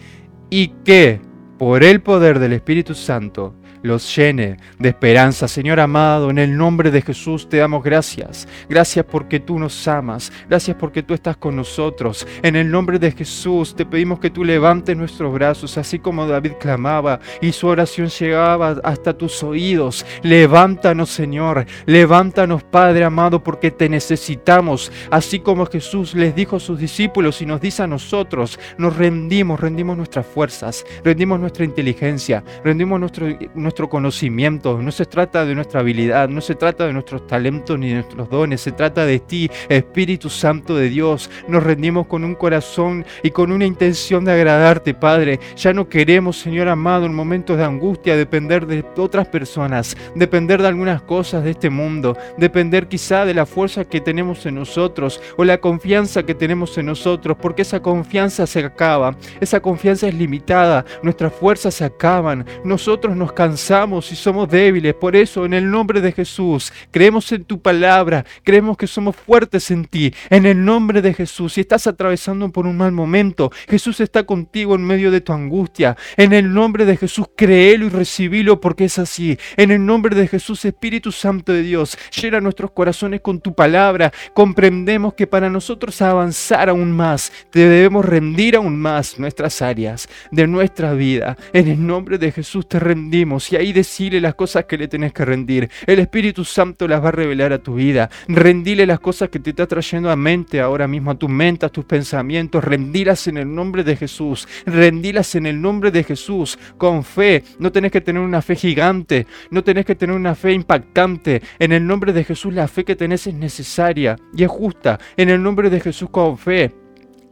y 0.51 0.69
que, 0.85 1.21
por 1.59 1.83
el 1.83 2.01
poder 2.01 2.39
del 2.39 2.53
Espíritu 2.53 2.95
Santo, 2.95 3.55
los 3.83 4.15
llene 4.15 4.59
de 4.79 4.89
esperanza. 4.91 5.49
Señor 5.49 5.81
amado, 5.81 6.31
en 6.31 6.39
el 6.39 6.57
nombre 6.57 6.91
de 6.91 7.03
Jesús 7.03 7.49
te 7.49 7.59
damos 7.59 7.83
gracias. 7.83 8.47
Gracias 8.69 9.05
porque 9.05 9.41
tú 9.41 9.59
nos 9.59 9.87
amas. 9.89 10.33
Gracias 10.49 10.77
porque 10.77 11.03
tú 11.03 11.15
estás 11.15 11.37
con 11.37 11.57
nosotros. 11.57 12.27
En 12.43 12.57
el 12.57 12.71
nombre 12.71 12.99
de 12.99 13.13
Jesús 13.13 13.75
te 13.75 13.87
pedimos 13.87 14.19
que 14.19 14.31
tú 14.31 14.45
levantes 14.45 14.97
nuestros 14.97 15.33
brazos, 15.33 15.77
así 15.79 15.99
como 15.99 16.27
David 16.27 16.53
clamaba 16.61 17.21
y 17.41 17.53
su 17.53 17.67
oración 17.67 18.09
llegaba 18.09 18.77
hasta 18.83 19.17
tus 19.17 19.43
oídos. 19.43 20.05
Levántanos, 20.23 21.11
Señor. 21.11 21.67
Levántanos, 21.87 22.63
Padre 22.63 23.05
amado, 23.05 23.43
porque 23.43 23.71
te 23.71 23.89
necesitamos. 23.89 24.93
Así 25.11 25.41
como 25.41 25.67
Jesús 25.67 26.15
les 26.15 26.35
dijo 26.35 26.57
a 26.57 26.61
sus 26.61 26.79
discípulos 26.79 27.41
y 27.43 27.47
nos 27.47 27.61
dice 27.61 27.83
a 27.83 27.87
nosotros, 27.87 28.59
nos 28.79 28.97
rendimos, 28.97 29.61
rendimos 29.61 29.97
nuestras 29.97 30.27
fuerzas, 30.27 30.85
rendimos 31.05 31.41
nuestra 31.41 31.65
inteligencia, 31.65 32.45
rendimos 32.65 33.01
nuestro 33.01 33.29
nuestro 33.55 33.70
conocimiento, 33.75 34.81
no 34.81 34.93
se 34.93 35.07
trata 35.07 35.45
de 35.45 35.55
nuestra 35.55 35.81
habilidad, 35.81 36.29
no 36.29 36.41
se 36.41 36.55
trata 36.55 36.87
de 36.87 36.93
nuestros 36.93 37.27
talentos 37.27 37.79
ni 37.79 37.89
de 37.89 37.95
nuestros 37.95 38.29
dones, 38.29 38.61
se 38.61 38.73
trata 38.73 39.05
de 39.05 39.19
ti, 39.21 39.51
Espíritu 39.69 40.29
Santo 40.29 40.75
de 40.75 40.89
Dios. 40.89 41.31
Nos 41.49 41.63
rendimos 41.63 42.07
con 42.07 42.25
un 42.25 42.35
corazón 42.35 43.05
y 43.23 43.31
con 43.31 43.53
una 43.53 43.67
intención 43.67 44.25
de 44.25 44.33
agradarte, 44.33 44.95
Padre. 44.95 45.41
Ya 45.57 45.73
no 45.73 45.89
queremos, 45.89 46.39
Señor 46.39 46.69
amado, 46.69 47.07
en 47.07 47.15
momentos 47.15 47.57
de 47.57 47.65
angustia, 47.65 48.17
depender 48.17 48.67
de 48.67 48.85
otras 48.97 49.29
personas, 49.29 49.97
depender 50.15 50.61
de 50.63 50.69
algunas 50.69 51.03
cosas 51.03 51.45
de 51.45 51.53
este 51.53 51.71
mundo, 51.71 52.17
depender 52.37 52.89
quizá 52.89 53.25
de 53.25 53.35
la 53.35 53.47
fuerza 53.47 53.85
que 53.85 54.01
tenemos 54.01 54.45
en 54.47 54.57
nosotros 54.57 55.21
o 55.37 55.45
la 55.45 55.59
confianza 55.59 56.23
que 56.25 56.35
tenemos 56.35 56.77
en 56.79 56.87
nosotros, 56.87 57.37
porque 57.41 57.63
esa 57.63 57.81
confianza 57.81 58.47
se 58.47 58.65
acaba, 58.65 59.17
esa 59.41 59.61
confianza 59.61 60.09
es 60.09 60.15
limitada, 60.15 60.85
nuestras 61.03 61.33
fuerzas 61.33 61.75
se 61.75 61.85
acaban, 61.85 62.45
nosotros 62.65 63.17
nos 63.17 63.33
cansamos 63.33 63.60
y 63.69 64.17
somos 64.17 64.49
débiles. 64.49 64.95
Por 64.95 65.15
eso, 65.15 65.45
en 65.45 65.53
el 65.53 65.71
nombre 65.71 66.01
de 66.01 66.13
Jesús, 66.13 66.73
creemos 66.91 67.31
en 67.31 67.45
tu 67.45 67.61
palabra, 67.61 68.25
creemos 68.43 68.77
que 68.77 68.87
somos 68.87 69.15
fuertes 69.15 69.71
en 69.71 69.85
ti. 69.85 70.13
En 70.29 70.47
el 70.47 70.65
nombre 70.65 71.03
de 71.03 71.15
Jesús, 71.15 71.53
si 71.53 71.61
estás 71.61 71.87
atravesando 71.87 72.51
por 72.51 72.67
un 72.67 72.77
mal 72.77 72.91
momento, 72.91 73.53
Jesús 73.69 74.01
está 74.01 74.25
contigo 74.25 74.75
en 74.75 74.85
medio 74.85 75.11
de 75.11 75.21
tu 75.21 75.33
angustia. 75.33 75.97
En 76.17 76.33
el 76.33 76.53
nombre 76.53 76.85
de 76.85 76.97
Jesús, 76.97 77.27
créelo 77.37 77.87
y 77.87 77.91
recibilo 77.91 78.61
porque 78.61 78.87
es 78.87 78.99
así. 78.99 79.39
En 79.57 79.71
el 79.71 79.85
nombre 79.85 80.17
de 80.17 80.27
Jesús, 80.27 80.65
Espíritu 80.65 81.13
Santo 81.13 81.53
de 81.53 81.63
Dios, 81.63 81.97
llena 82.21 82.41
nuestros 82.41 82.73
corazones 82.73 83.21
con 83.21 83.41
tu 83.41 83.55
palabra. 83.55 84.13
Comprendemos 84.35 85.15
que 85.15 85.27
para 85.27 85.51
nosotros 85.51 86.01
avanzar 86.03 86.71
aún 86.71 86.91
más, 86.91 87.31
te 87.51 87.61
debemos 87.61 88.05
rendir 88.05 88.57
aún 88.57 88.77
más 88.77 89.19
nuestras 89.19 89.63
áreas 89.63 90.09
de 90.31 90.47
nuestra 90.47 90.95
vida. 90.95 91.37
En 91.53 91.69
el 91.69 91.87
nombre 91.87 92.19
de 92.19 92.33
Jesús 92.33 92.67
te 92.67 92.81
rendimos 92.81 93.50
y 93.51 93.57
ahí 93.57 93.73
decirle 93.73 94.21
las 94.21 94.35
cosas 94.35 94.65
que 94.65 94.79
le 94.79 94.89
tenés 94.89 95.13
que 95.13 95.25
rendir. 95.25 95.71
El 95.87 95.99
Espíritu 95.99 96.45
Santo 96.45 96.87
las 96.87 97.03
va 97.03 97.09
a 97.09 97.13
revelar 97.13 97.53
a 97.53 97.59
tu 97.59 97.75
vida. 97.75 98.11
Rendile 98.29 98.87
las 98.87 99.01
cosas 99.01 99.29
que 99.29 99.39
te 99.39 99.51
está 99.51 99.67
trayendo 99.67 100.11
a 100.11 100.17
mente 100.17 100.61
ahora 100.61 100.87
mismo, 100.87 101.11
a 101.11 101.15
tu 101.15 101.29
mente, 101.29 101.67
a 101.67 101.69
tus 101.69 101.85
pensamientos. 101.85 102.63
Rendilas 102.63 103.27
en 103.27 103.37
el 103.37 103.53
nombre 103.53 103.85
de 103.85 103.97
Jesús. 103.97 104.47
Rendilas 104.67 105.35
en 105.35 105.47
el 105.47 105.61
nombre 105.61 105.91
de 105.91 106.05
Jesús 106.05 106.59
con 106.77 107.05
fe. 107.05 107.45
No 107.59 107.73
tenés 107.73 107.93
que 107.93 108.01
tener 108.01 108.23
una 108.23 108.43
fe 108.43 108.57
gigante, 108.57 109.27
no 109.51 109.63
tenés 109.65 109.85
que 109.85 109.95
tener 109.95 110.15
una 110.15 110.35
fe 110.35 110.53
impactante. 110.53 111.43
En 111.59 111.73
el 111.73 111.87
nombre 111.87 112.13
de 112.13 112.25
Jesús 112.25 112.53
la 112.53 112.69
fe 112.69 112.85
que 112.85 112.97
tenés 112.97 113.27
es 113.27 113.35
necesaria 113.35 114.17
y 114.35 114.45
es 114.45 114.51
justa. 114.51 114.99
En 115.17 115.29
el 115.29 115.43
nombre 115.43 115.71
de 115.71 115.81
Jesús 115.81 116.09
con 116.11 116.39
fe. 116.39 116.73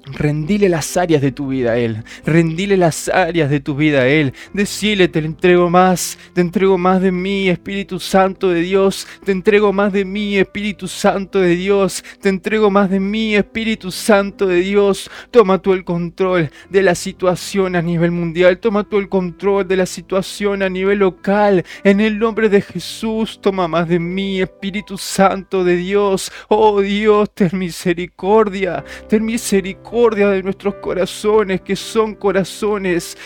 Rendile 0.06 0.68
las 0.68 0.96
áreas 0.96 1.20
de 1.20 1.32
tu 1.32 1.48
vida 1.48 1.72
a 1.72 1.78
Él. 1.78 2.02
Rendile 2.24 2.76
las 2.76 3.08
áreas 3.08 3.50
de 3.50 3.60
tu 3.60 3.74
vida 3.74 4.00
a 4.02 4.08
Él. 4.08 4.32
Decile, 4.54 5.08
te 5.08 5.18
entrego 5.18 5.68
más. 5.68 6.18
Te 6.32 6.40
entrego 6.40 6.78
más 6.78 7.02
de 7.02 7.12
mí, 7.12 7.48
Espíritu 7.48 8.00
Santo 8.00 8.48
de 8.48 8.62
Dios. 8.62 9.06
Te 9.24 9.32
entrego 9.32 9.72
más 9.72 9.92
de 9.92 10.04
mí, 10.04 10.38
Espíritu 10.38 10.88
Santo 10.88 11.40
de 11.40 11.54
Dios. 11.56 12.02
Te 12.20 12.30
entrego 12.30 12.70
más 12.70 12.90
de 12.90 13.00
mí, 13.00 13.34
Espíritu 13.34 13.90
Santo 13.90 14.46
de 14.46 14.60
Dios. 14.60 15.10
Toma 15.30 15.58
tú 15.58 15.74
el 15.74 15.84
control 15.84 16.50
de 16.70 16.82
la 16.82 16.94
situación 16.94 17.76
a 17.76 17.82
nivel 17.82 18.10
mundial. 18.10 18.58
Toma 18.58 18.84
tú 18.84 18.98
el 18.98 19.08
control 19.08 19.68
de 19.68 19.76
la 19.76 19.86
situación 19.86 20.62
a 20.62 20.70
nivel 20.70 21.00
local. 21.00 21.64
En 21.84 22.00
el 22.00 22.18
nombre 22.18 22.48
de 22.48 22.62
Jesús, 22.62 23.40
toma 23.42 23.68
más 23.68 23.88
de 23.88 23.98
mí, 23.98 24.40
Espíritu 24.40 24.96
Santo 24.96 25.64
de 25.64 25.76
Dios. 25.76 26.32
Oh 26.48 26.80
Dios, 26.80 27.30
ten 27.34 27.50
misericordia. 27.58 28.84
Ten 29.08 29.24
de 29.90 30.42
nuestros 30.42 30.74
corazones, 30.76 31.60
que 31.62 31.76
son 31.76 32.14
corazones 32.14 33.16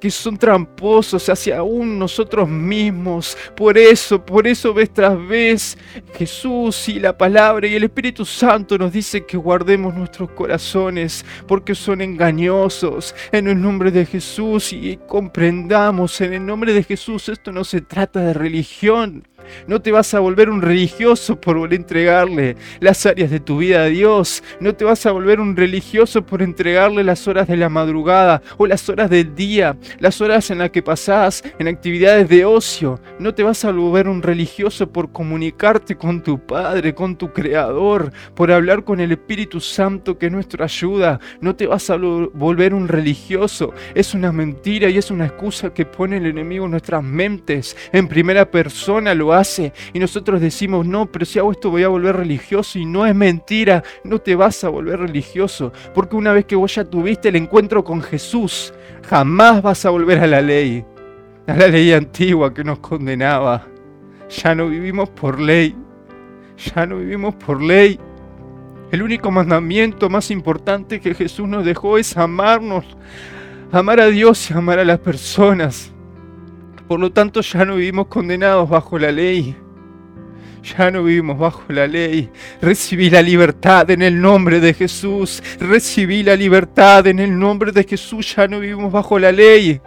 que 0.00 0.10
son 0.10 0.38
tramposos 0.38 1.28
hacia 1.28 1.58
aún 1.58 1.98
nosotros 1.98 2.48
mismos. 2.48 3.36
Por 3.54 3.76
eso, 3.76 4.24
por 4.24 4.46
eso 4.46 4.72
vez 4.72 4.92
tras 4.92 5.28
vez, 5.28 5.78
Jesús 6.14 6.88
y 6.88 6.98
la 6.98 7.16
palabra 7.16 7.68
y 7.68 7.74
el 7.74 7.84
Espíritu 7.84 8.24
Santo 8.24 8.78
nos 8.78 8.92
dicen 8.92 9.24
que 9.28 9.36
guardemos 9.36 9.94
nuestros 9.94 10.30
corazones 10.30 11.24
porque 11.46 11.74
son 11.74 12.00
engañosos. 12.00 13.14
En 13.30 13.46
el 13.46 13.60
nombre 13.60 13.90
de 13.90 14.06
Jesús 14.06 14.72
y 14.72 14.98
comprendamos 15.06 16.20
en 16.22 16.32
el 16.32 16.46
nombre 16.46 16.72
de 16.72 16.82
Jesús, 16.82 17.28
esto 17.28 17.52
no 17.52 17.62
se 17.62 17.82
trata 17.82 18.20
de 18.20 18.32
religión. 18.32 19.28
No 19.66 19.80
te 19.80 19.92
vas 19.92 20.14
a 20.14 20.20
volver 20.20 20.50
un 20.50 20.62
religioso 20.62 21.40
por 21.40 21.72
entregarle 21.72 22.56
las 22.80 23.06
áreas 23.06 23.30
de 23.30 23.40
tu 23.40 23.58
vida 23.58 23.82
a 23.82 23.86
Dios. 23.86 24.42
No 24.60 24.74
te 24.74 24.84
vas 24.84 25.06
a 25.06 25.12
volver 25.12 25.40
un 25.40 25.56
religioso 25.56 26.24
por 26.24 26.42
entregarle 26.42 27.04
las 27.04 27.26
horas 27.28 27.48
de 27.48 27.56
la 27.56 27.68
madrugada 27.68 28.42
o 28.56 28.66
las 28.66 28.88
horas 28.88 29.10
del 29.10 29.34
día, 29.34 29.76
las 29.98 30.20
horas 30.20 30.50
en 30.50 30.58
las 30.58 30.70
que 30.70 30.82
pasás 30.82 31.42
en 31.58 31.68
actividades 31.68 32.28
de 32.28 32.44
ocio. 32.44 33.00
No 33.18 33.34
te 33.34 33.42
vas 33.42 33.64
a 33.64 33.72
volver 33.72 34.08
un 34.08 34.22
religioso 34.22 34.90
por 34.90 35.12
comunicarte 35.12 35.96
con 35.96 36.22
tu 36.22 36.38
Padre, 36.38 36.94
con 36.94 37.16
tu 37.16 37.32
Creador, 37.32 38.12
por 38.34 38.50
hablar 38.50 38.84
con 38.84 39.00
el 39.00 39.12
Espíritu 39.12 39.60
Santo 39.60 40.18
que 40.18 40.26
es 40.26 40.32
nuestra 40.32 40.64
ayuda. 40.64 41.20
No 41.40 41.54
te 41.54 41.66
vas 41.66 41.90
a 41.90 41.96
volver 41.96 42.74
un 42.74 42.88
religioso. 42.88 43.72
Es 43.94 44.14
una 44.14 44.32
mentira 44.32 44.88
y 44.88 44.98
es 44.98 45.10
una 45.10 45.26
excusa 45.26 45.72
que 45.72 45.86
pone 45.86 46.16
el 46.16 46.26
enemigo 46.26 46.64
en 46.64 46.72
nuestras 46.72 47.02
mentes. 47.02 47.76
En 47.92 48.08
primera 48.08 48.50
persona 48.50 49.14
lo 49.14 49.29
hace 49.32 49.72
y 49.92 49.98
nosotros 49.98 50.40
decimos, 50.40 50.86
no, 50.86 51.10
pero 51.10 51.24
si 51.24 51.38
hago 51.38 51.52
esto 51.52 51.70
voy 51.70 51.82
a 51.82 51.88
volver 51.88 52.16
religioso 52.16 52.78
y 52.78 52.86
no 52.86 53.06
es 53.06 53.14
mentira, 53.14 53.82
no 54.04 54.18
te 54.18 54.34
vas 54.34 54.62
a 54.64 54.68
volver 54.68 55.00
religioso, 55.00 55.72
porque 55.94 56.16
una 56.16 56.32
vez 56.32 56.44
que 56.44 56.56
vos 56.56 56.74
ya 56.74 56.84
tuviste 56.84 57.28
el 57.28 57.36
encuentro 57.36 57.84
con 57.84 58.02
Jesús, 58.02 58.72
jamás 59.08 59.62
vas 59.62 59.84
a 59.84 59.90
volver 59.90 60.18
a 60.20 60.26
la 60.26 60.40
ley, 60.40 60.84
a 61.46 61.54
la 61.54 61.68
ley 61.68 61.92
antigua 61.92 62.52
que 62.52 62.64
nos 62.64 62.78
condenaba. 62.78 63.66
Ya 64.28 64.54
no 64.54 64.68
vivimos 64.68 65.08
por 65.10 65.40
ley, 65.40 65.74
ya 66.56 66.86
no 66.86 66.98
vivimos 66.98 67.34
por 67.34 67.60
ley. 67.60 67.98
El 68.92 69.02
único 69.02 69.30
mandamiento 69.30 70.08
más 70.08 70.30
importante 70.30 71.00
que 71.00 71.14
Jesús 71.14 71.48
nos 71.48 71.64
dejó 71.64 71.98
es 71.98 72.16
amarnos, 72.16 72.84
amar 73.72 74.00
a 74.00 74.06
Dios 74.06 74.50
y 74.50 74.54
amar 74.54 74.78
a 74.78 74.84
las 74.84 74.98
personas. 74.98 75.92
Por 76.90 76.98
lo 76.98 77.12
tanto, 77.12 77.40
ya 77.40 77.64
no 77.64 77.76
vivimos 77.76 78.08
condenados 78.08 78.68
bajo 78.68 78.98
la 78.98 79.12
ley. 79.12 79.54
Ya 80.76 80.90
no 80.90 81.04
vivimos 81.04 81.38
bajo 81.38 81.62
la 81.68 81.86
ley. 81.86 82.28
Recibí 82.60 83.08
la 83.08 83.22
libertad 83.22 83.88
en 83.92 84.02
el 84.02 84.20
nombre 84.20 84.58
de 84.58 84.74
Jesús. 84.74 85.40
Recibí 85.60 86.24
la 86.24 86.34
libertad 86.34 87.06
en 87.06 87.20
el 87.20 87.38
nombre 87.38 87.70
de 87.70 87.84
Jesús. 87.84 88.34
Ya 88.34 88.48
no 88.48 88.58
vivimos 88.58 88.90
bajo 88.90 89.20
la 89.20 89.30
ley. 89.30 89.80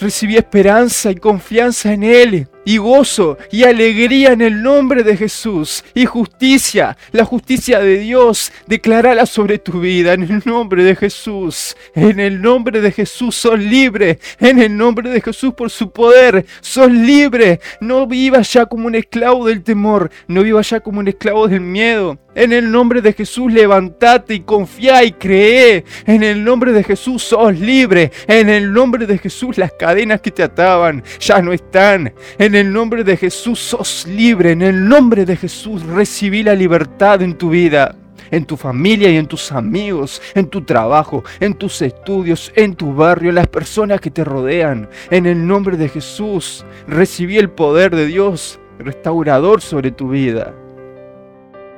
Recibí 0.00 0.36
esperanza 0.36 1.12
y 1.12 1.14
confianza 1.14 1.92
en 1.92 2.02
Él. 2.02 2.48
Y 2.64 2.76
gozo 2.76 3.38
y 3.50 3.64
alegría 3.64 4.32
en 4.32 4.40
el 4.40 4.62
nombre 4.62 5.02
de 5.02 5.16
Jesús 5.16 5.84
y 5.94 6.06
justicia, 6.06 6.96
la 7.12 7.24
justicia 7.24 7.80
de 7.80 7.98
Dios, 7.98 8.52
declarala 8.66 9.26
sobre 9.26 9.58
tu 9.58 9.80
vida 9.80 10.12
en 10.12 10.22
el 10.22 10.42
nombre 10.44 10.84
de 10.84 10.96
Jesús. 10.96 11.76
En 11.94 12.20
el 12.20 12.40
nombre 12.40 12.80
de 12.80 12.92
Jesús 12.92 13.34
sos 13.34 13.58
libre, 13.58 14.18
en 14.40 14.58
el 14.58 14.76
nombre 14.76 15.10
de 15.10 15.20
Jesús 15.20 15.54
por 15.54 15.70
su 15.70 15.90
poder 15.90 16.46
sos 16.60 16.90
libre. 16.90 17.60
No 17.80 18.06
vivas 18.06 18.52
ya 18.52 18.66
como 18.66 18.86
un 18.86 18.94
esclavo 18.94 19.46
del 19.46 19.62
temor, 19.62 20.10
no 20.28 20.42
vivas 20.42 20.70
ya 20.70 20.80
como 20.80 21.00
un 21.00 21.08
esclavo 21.08 21.48
del 21.48 21.60
miedo. 21.60 22.18
En 22.34 22.52
el 22.52 22.70
nombre 22.70 23.02
de 23.02 23.12
Jesús 23.12 23.52
levantate 23.52 24.34
y 24.34 24.40
confía 24.40 25.04
y 25.04 25.12
cree. 25.12 25.84
En 26.06 26.22
el 26.22 26.42
nombre 26.42 26.72
de 26.72 26.82
Jesús 26.82 27.22
sos 27.22 27.58
libre. 27.58 28.10
En 28.26 28.48
el 28.48 28.72
nombre 28.72 29.06
de 29.06 29.18
Jesús 29.18 29.58
las 29.58 29.72
cadenas 29.72 30.22
que 30.22 30.30
te 30.30 30.42
ataban 30.42 31.02
ya 31.20 31.42
no 31.42 31.52
están. 31.52 32.14
El 32.54 32.72
nombre 32.72 33.04
de 33.04 33.16
Jesús 33.16 33.58
sos 33.58 34.06
libre. 34.06 34.52
En 34.52 34.62
el 34.62 34.88
nombre 34.88 35.24
de 35.24 35.36
Jesús 35.36 35.82
recibí 35.84 36.42
la 36.42 36.54
libertad 36.54 37.22
en 37.22 37.36
tu 37.36 37.50
vida. 37.50 37.94
En 38.30 38.46
tu 38.46 38.56
familia 38.56 39.10
y 39.10 39.18
en 39.18 39.26
tus 39.26 39.52
amigos, 39.52 40.22
en 40.34 40.46
tu 40.46 40.62
trabajo, 40.62 41.22
en 41.38 41.52
tus 41.52 41.82
estudios, 41.82 42.50
en 42.56 42.74
tu 42.74 42.94
barrio, 42.94 43.28
en 43.28 43.34
las 43.34 43.46
personas 43.46 44.00
que 44.00 44.10
te 44.10 44.24
rodean. 44.24 44.88
En 45.10 45.26
el 45.26 45.46
nombre 45.46 45.76
de 45.76 45.90
Jesús 45.90 46.64
recibí 46.88 47.36
el 47.36 47.50
poder 47.50 47.94
de 47.94 48.06
Dios 48.06 48.58
restaurador 48.78 49.60
sobre 49.60 49.90
tu 49.90 50.08
vida. 50.08 50.54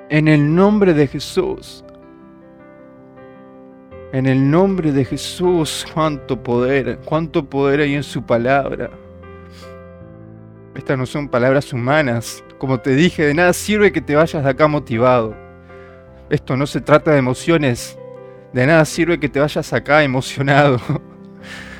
En 0.08 0.28
el 0.28 0.54
nombre 0.54 0.94
de 0.94 1.08
Jesús. 1.08 1.84
En 4.12 4.26
el 4.26 4.48
nombre 4.48 4.92
de 4.92 5.04
Jesús, 5.04 5.84
cuánto 5.92 6.40
poder, 6.40 7.00
cuánto 7.04 7.44
poder 7.44 7.80
hay 7.80 7.94
en 7.94 8.04
su 8.04 8.22
palabra. 8.22 8.90
Estas 10.74 10.98
no 10.98 11.06
son 11.06 11.28
palabras 11.28 11.72
humanas. 11.72 12.42
Como 12.58 12.80
te 12.80 12.94
dije, 12.94 13.24
de 13.24 13.34
nada 13.34 13.52
sirve 13.52 13.92
que 13.92 14.00
te 14.00 14.16
vayas 14.16 14.42
de 14.42 14.50
acá 14.50 14.66
motivado. 14.66 15.36
Esto 16.30 16.56
no 16.56 16.66
se 16.66 16.80
trata 16.80 17.12
de 17.12 17.18
emociones. 17.18 17.98
De 18.52 18.66
nada 18.66 18.84
sirve 18.84 19.20
que 19.20 19.28
te 19.28 19.40
vayas 19.40 19.72
acá 19.72 20.02
emocionado. 20.02 20.80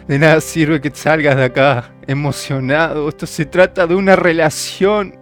De 0.07 0.18
nada 0.18 0.38
sirve 0.42 0.83
que 0.83 0.90
salgas 0.90 1.35
de 1.35 1.44
acá 1.44 1.94
emocionado. 2.07 3.09
Esto 3.09 3.26
se 3.26 3.46
trata 3.46 3.87
de 3.87 3.94
una 3.94 4.16
relación 4.16 5.14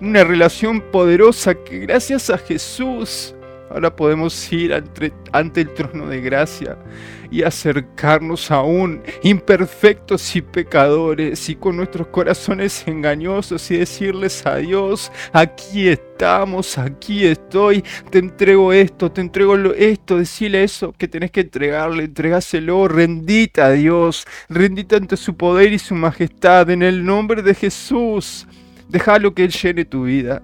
una 0.00 0.24
relación 0.24 0.80
poderosa 0.80 1.54
que 1.54 1.80
gracias 1.80 2.30
a 2.30 2.38
Jesús 2.38 3.34
ahora 3.70 3.94
podemos 3.94 4.52
ir 4.52 4.74
ante, 4.74 5.60
el 5.60 5.74
trono 5.74 6.06
de 6.06 6.20
gracia 6.20 6.76
y 7.30 7.42
acercarnos 7.42 8.50
aún 8.50 9.02
imperfectos 9.22 10.34
y 10.34 10.42
pecadores 10.42 11.48
y 11.48 11.54
con 11.54 11.76
nuestros 11.76 12.08
corazones 12.08 12.82
engañosos 12.86 13.70
y 13.70 13.78
decirles 13.78 14.44
a 14.44 14.56
Dios, 14.56 15.12
aquí 15.32 15.88
estamos, 15.88 16.76
aquí 16.76 17.24
estoy, 17.24 17.84
te 18.10 18.18
entrego 18.18 18.72
esto, 18.72 19.10
te 19.12 19.20
entrego 19.20 19.54
esto, 19.72 20.18
decirle 20.18 20.64
eso 20.64 20.92
que 20.98 21.06
tenés 21.06 21.30
que 21.30 21.42
entregarle, 21.42 22.04
entregáselo, 22.04 22.88
rendita 22.88 23.66
a 23.66 23.70
Dios, 23.70 24.26
rendita 24.48 24.96
ante 24.96 25.16
su 25.16 25.36
poder 25.36 25.72
y 25.72 25.78
su 25.78 25.94
majestad 25.94 26.68
en 26.70 26.82
el 26.82 27.04
nombre 27.04 27.42
de 27.42 27.54
Jesús. 27.54 28.46
Déjalo 28.88 29.32
que 29.34 29.44
Él 29.44 29.52
llene 29.52 29.84
tu 29.84 30.02
vida. 30.02 30.42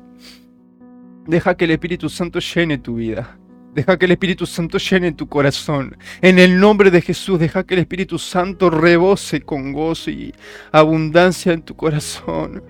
Deja 1.27 1.57
que 1.57 1.65
el 1.65 1.73
Espíritu 1.73 2.09
Santo 2.09 2.39
llene 2.39 2.79
tu 2.79 2.97
vida. 2.97 3.39
Deja 3.75 3.99
que 3.99 4.07
el 4.07 4.12
Espíritu 4.12 4.47
Santo 4.47 4.79
llene 4.79 5.12
tu 5.12 5.29
corazón. 5.29 5.97
En 6.23 6.39
el 6.39 6.59
nombre 6.59 6.91
de 6.91 7.03
Jesús, 7.03 7.39
deja 7.39 7.65
que 7.65 7.75
el 7.75 7.81
Espíritu 7.81 8.19
Santo 8.19 8.71
rebose 8.71 9.43
con 9.43 9.73
gozo 9.73 10.11
y 10.11 10.35
abundancia 10.73 11.53
en 11.53 11.62
tu 11.62 11.77
corazón. 11.77 12.62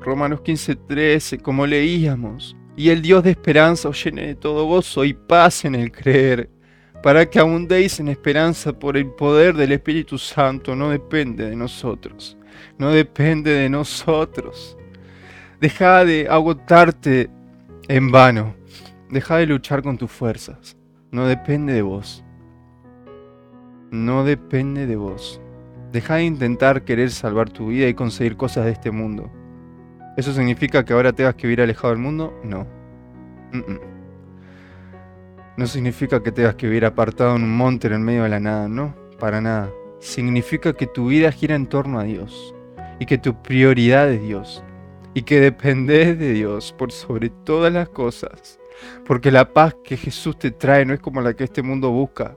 Romanos 0.00 0.40
15:13, 0.42 1.38
como 1.38 1.66
leíamos, 1.66 2.56
y 2.76 2.90
el 2.90 3.00
Dios 3.00 3.24
de 3.24 3.30
esperanza 3.30 3.88
os 3.88 4.04
llene 4.04 4.26
de 4.26 4.34
todo 4.34 4.66
gozo 4.66 5.04
y 5.04 5.14
paz 5.14 5.64
en 5.64 5.74
el 5.74 5.90
creer, 5.90 6.50
para 7.02 7.28
que 7.30 7.38
abundéis 7.38 7.98
en 7.98 8.08
esperanza 8.08 8.72
por 8.72 8.96
el 8.96 9.06
poder 9.06 9.54
del 9.54 9.72
Espíritu 9.72 10.18
Santo, 10.18 10.76
no 10.76 10.90
depende 10.90 11.48
de 11.48 11.56
nosotros 11.56 12.36
no 12.78 12.90
depende 12.90 13.52
de 13.52 13.68
nosotros. 13.68 14.76
Deja 15.60 16.04
de 16.04 16.28
agotarte 16.28 17.30
en 17.88 18.10
vano. 18.10 18.54
Deja 19.08 19.38
de 19.38 19.46
luchar 19.46 19.82
con 19.82 19.96
tus 19.96 20.10
fuerzas. 20.10 20.76
No 21.10 21.26
depende 21.26 21.72
de 21.72 21.80
vos. 21.80 22.22
No 23.90 24.22
depende 24.24 24.86
de 24.86 24.96
vos. 24.96 25.40
Deja 25.92 26.16
de 26.16 26.24
intentar 26.24 26.82
querer 26.82 27.10
salvar 27.10 27.48
tu 27.48 27.68
vida 27.68 27.88
y 27.88 27.94
conseguir 27.94 28.36
cosas 28.36 28.66
de 28.66 28.72
este 28.72 28.90
mundo. 28.90 29.30
¿Eso 30.18 30.34
significa 30.34 30.84
que 30.84 30.92
ahora 30.92 31.14
tengas 31.14 31.36
que 31.36 31.46
vivir 31.46 31.62
alejado 31.62 31.88
del 31.94 32.02
mundo? 32.02 32.38
No. 32.44 32.66
No 35.56 35.66
significa 35.66 36.22
que 36.22 36.32
tengas 36.32 36.56
que 36.56 36.66
vivir 36.66 36.84
apartado 36.84 37.34
en 37.34 37.44
un 37.44 37.56
monte 37.56 37.86
en 37.86 37.94
el 37.94 38.00
medio 38.00 38.24
de 38.24 38.28
la 38.28 38.40
nada, 38.40 38.68
no, 38.68 38.94
para 39.18 39.40
nada. 39.40 39.70
Significa 40.00 40.74
que 40.74 40.86
tu 40.86 41.06
vida 41.06 41.32
gira 41.32 41.54
en 41.54 41.66
torno 41.66 41.98
a 41.98 42.04
Dios 42.04 42.54
y 42.98 43.06
que 43.06 43.16
tu 43.16 43.40
prioridad 43.40 44.10
es 44.10 44.20
Dios 44.20 44.62
y 45.16 45.22
que 45.22 45.40
dependes 45.40 46.18
de 46.18 46.34
Dios 46.34 46.74
por 46.76 46.92
sobre 46.92 47.30
todas 47.30 47.72
las 47.72 47.88
cosas. 47.88 48.60
Porque 49.06 49.30
la 49.30 49.50
paz 49.50 49.74
que 49.82 49.96
Jesús 49.96 50.38
te 50.38 50.50
trae 50.50 50.84
no 50.84 50.92
es 50.92 51.00
como 51.00 51.22
la 51.22 51.32
que 51.32 51.44
este 51.44 51.62
mundo 51.62 51.90
busca. 51.90 52.36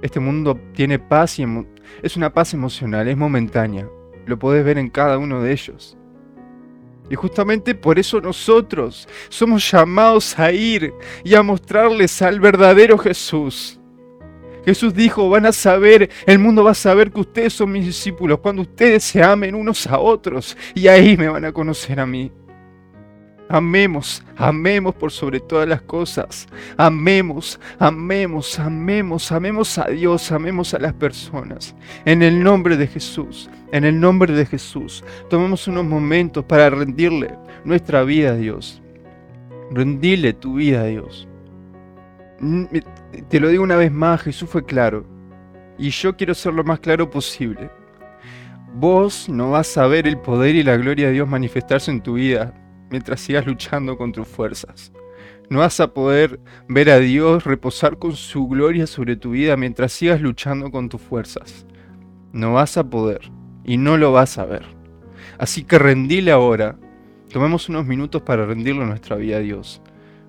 Este 0.00 0.18
mundo 0.18 0.58
tiene 0.72 0.98
paz 0.98 1.38
y 1.38 1.46
es 2.02 2.16
una 2.16 2.32
paz 2.32 2.54
emocional, 2.54 3.06
es 3.06 3.18
momentánea. 3.18 3.86
Lo 4.24 4.38
podés 4.38 4.64
ver 4.64 4.78
en 4.78 4.88
cada 4.88 5.18
uno 5.18 5.42
de 5.42 5.52
ellos. 5.52 5.98
Y 7.10 7.16
justamente 7.16 7.74
por 7.74 7.98
eso 7.98 8.18
nosotros 8.18 9.06
somos 9.28 9.70
llamados 9.70 10.38
a 10.38 10.52
ir 10.52 10.94
y 11.22 11.34
a 11.34 11.42
mostrarles 11.42 12.22
al 12.22 12.40
verdadero 12.40 12.96
Jesús. 12.96 13.78
Jesús 14.64 14.94
dijo, 14.94 15.28
van 15.28 15.46
a 15.46 15.52
saber, 15.52 16.10
el 16.26 16.38
mundo 16.38 16.64
va 16.64 16.70
a 16.72 16.74
saber 16.74 17.10
que 17.10 17.20
ustedes 17.20 17.52
son 17.52 17.72
mis 17.72 17.86
discípulos 17.86 18.38
cuando 18.38 18.62
ustedes 18.62 19.04
se 19.04 19.22
amen 19.22 19.54
unos 19.54 19.86
a 19.86 19.98
otros 19.98 20.56
y 20.74 20.86
ahí 20.86 21.16
me 21.16 21.28
van 21.28 21.44
a 21.44 21.52
conocer 21.52 21.98
a 21.98 22.06
mí. 22.06 22.30
Amemos, 23.48 24.22
amemos 24.36 24.94
por 24.94 25.12
sobre 25.12 25.38
todas 25.38 25.68
las 25.68 25.82
cosas. 25.82 26.48
Amemos, 26.78 27.60
amemos, 27.78 28.58
amemos, 28.58 29.30
amemos 29.30 29.76
a 29.76 29.88
Dios, 29.88 30.32
amemos 30.32 30.72
a 30.72 30.78
las 30.78 30.94
personas. 30.94 31.74
En 32.06 32.22
el 32.22 32.42
nombre 32.42 32.78
de 32.78 32.86
Jesús, 32.86 33.50
en 33.70 33.84
el 33.84 34.00
nombre 34.00 34.32
de 34.32 34.46
Jesús, 34.46 35.04
tomemos 35.28 35.68
unos 35.68 35.84
momentos 35.84 36.44
para 36.46 36.70
rendirle 36.70 37.34
nuestra 37.64 38.04
vida 38.04 38.30
a 38.30 38.36
Dios. 38.36 38.80
Rendile 39.70 40.32
tu 40.32 40.54
vida 40.54 40.80
a 40.80 40.84
Dios. 40.84 41.28
Te 43.28 43.38
lo 43.38 43.48
digo 43.48 43.62
una 43.62 43.76
vez 43.76 43.92
más, 43.92 44.22
Jesús 44.22 44.50
fue 44.50 44.64
claro. 44.64 45.06
Y 45.78 45.90
yo 45.90 46.16
quiero 46.16 46.34
ser 46.34 46.54
lo 46.54 46.64
más 46.64 46.80
claro 46.80 47.08
posible. 47.08 47.70
Vos 48.74 49.28
no 49.28 49.50
vas 49.52 49.76
a 49.78 49.86
ver 49.86 50.08
el 50.08 50.18
poder 50.18 50.56
y 50.56 50.62
la 50.62 50.76
gloria 50.76 51.06
de 51.06 51.12
Dios 51.12 51.28
manifestarse 51.28 51.90
en 51.90 52.02
tu 52.02 52.14
vida 52.14 52.52
mientras 52.90 53.20
sigas 53.20 53.46
luchando 53.46 53.96
con 53.96 54.12
tus 54.12 54.26
fuerzas. 54.26 54.92
No 55.50 55.60
vas 55.60 55.78
a 55.80 55.92
poder 55.92 56.40
ver 56.68 56.90
a 56.90 56.98
Dios 56.98 57.44
reposar 57.44 57.98
con 57.98 58.16
su 58.16 58.48
gloria 58.48 58.86
sobre 58.86 59.16
tu 59.16 59.30
vida 59.30 59.56
mientras 59.56 59.92
sigas 59.92 60.20
luchando 60.20 60.70
con 60.70 60.88
tus 60.88 61.00
fuerzas. 61.00 61.66
No 62.32 62.54
vas 62.54 62.76
a 62.76 62.88
poder 62.88 63.30
y 63.62 63.76
no 63.76 63.96
lo 63.96 64.12
vas 64.12 64.38
a 64.38 64.46
ver. 64.46 64.64
Así 65.38 65.62
que 65.62 65.78
rendile 65.78 66.32
ahora. 66.32 66.76
Tomemos 67.28 67.68
unos 67.68 67.86
minutos 67.86 68.22
para 68.22 68.46
rendirle 68.46 68.84
nuestra 68.84 69.16
vida 69.16 69.36
a 69.36 69.40
Dios. 69.40 69.80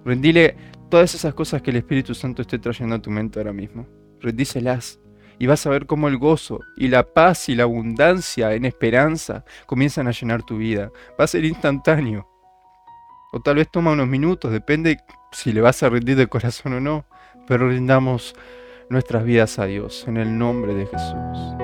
Rendile 0.06 0.56
todas 0.94 1.16
esas 1.16 1.34
cosas 1.34 1.64
que 1.64 1.72
el 1.72 1.78
Espíritu 1.78 2.14
Santo 2.14 2.44
esté 2.44 2.60
trayendo 2.60 2.94
a 2.94 3.02
tu 3.02 3.10
mente 3.10 3.40
ahora 3.40 3.52
mismo. 3.52 3.88
Rendícelas 4.22 5.00
y 5.40 5.48
vas 5.48 5.66
a 5.66 5.72
ver 5.72 5.88
cómo 5.88 6.08
el 6.08 6.20
gozo 6.20 6.60
y 6.78 6.88
la 6.88 7.02
paz 7.02 7.50
y 7.50 7.56
la 7.56 7.64
abundancia 7.64 8.54
en 8.54 8.64
esperanza 8.64 9.44
comienzan 9.66 10.08
a 10.08 10.12
llenar 10.12 10.44
tu 10.44 10.58
vida. 10.58 10.92
Va 11.20 11.24
a 11.24 11.28
ser 11.28 11.46
instantáneo. 11.46 12.30
O 13.32 13.40
tal 13.40 13.56
vez 13.56 13.72
toma 13.72 13.94
unos 13.94 14.08
minutos, 14.08 14.52
depende 14.52 15.00
si 15.32 15.52
le 15.52 15.62
vas 15.62 15.82
a 15.82 15.90
rendir 15.90 16.16
de 16.16 16.28
corazón 16.28 16.74
o 16.74 16.80
no. 16.80 17.06
Pero 17.48 17.70
rindamos 17.70 18.36
nuestras 18.92 19.26
vidas 19.26 19.58
a 19.58 19.66
Dios 19.66 20.06
en 20.08 20.18
el 20.18 20.38
nombre 20.38 20.76
de 20.76 20.86
Jesús. 20.86 21.63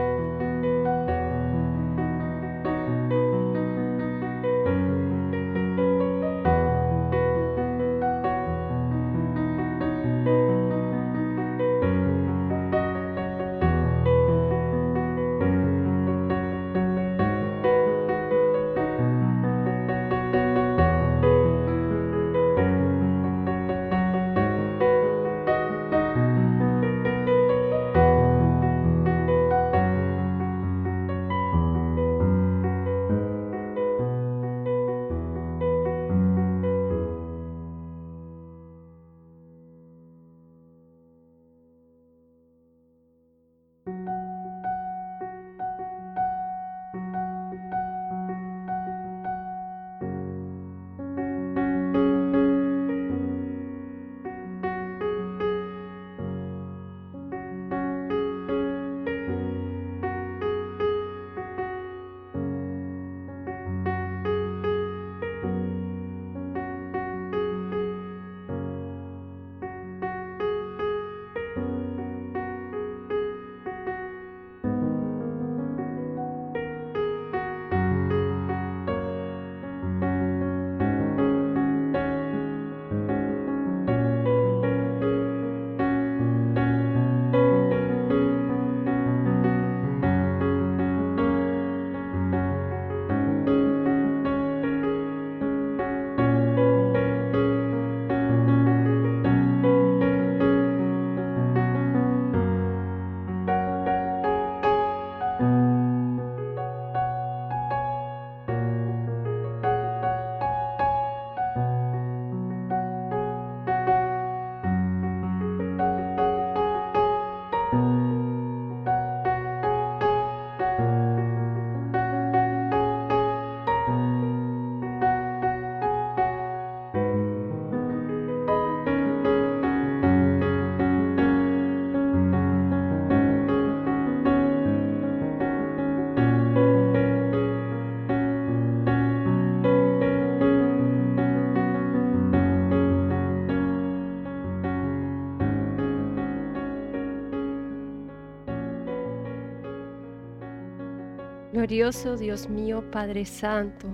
Dios 151.69 152.49
mío, 152.49 152.83
Padre 152.89 153.25
Santo, 153.25 153.87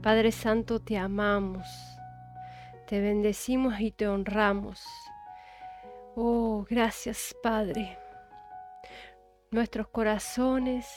Padre 0.00 0.32
Santo, 0.32 0.80
te 0.80 0.96
amamos, 0.96 1.66
te 2.86 2.98
bendecimos 2.98 3.78
y 3.78 3.90
te 3.90 4.08
honramos. 4.08 4.82
Oh, 6.16 6.64
gracias 6.66 7.36
Padre. 7.42 7.98
Nuestros 9.50 9.86
corazones 9.88 10.88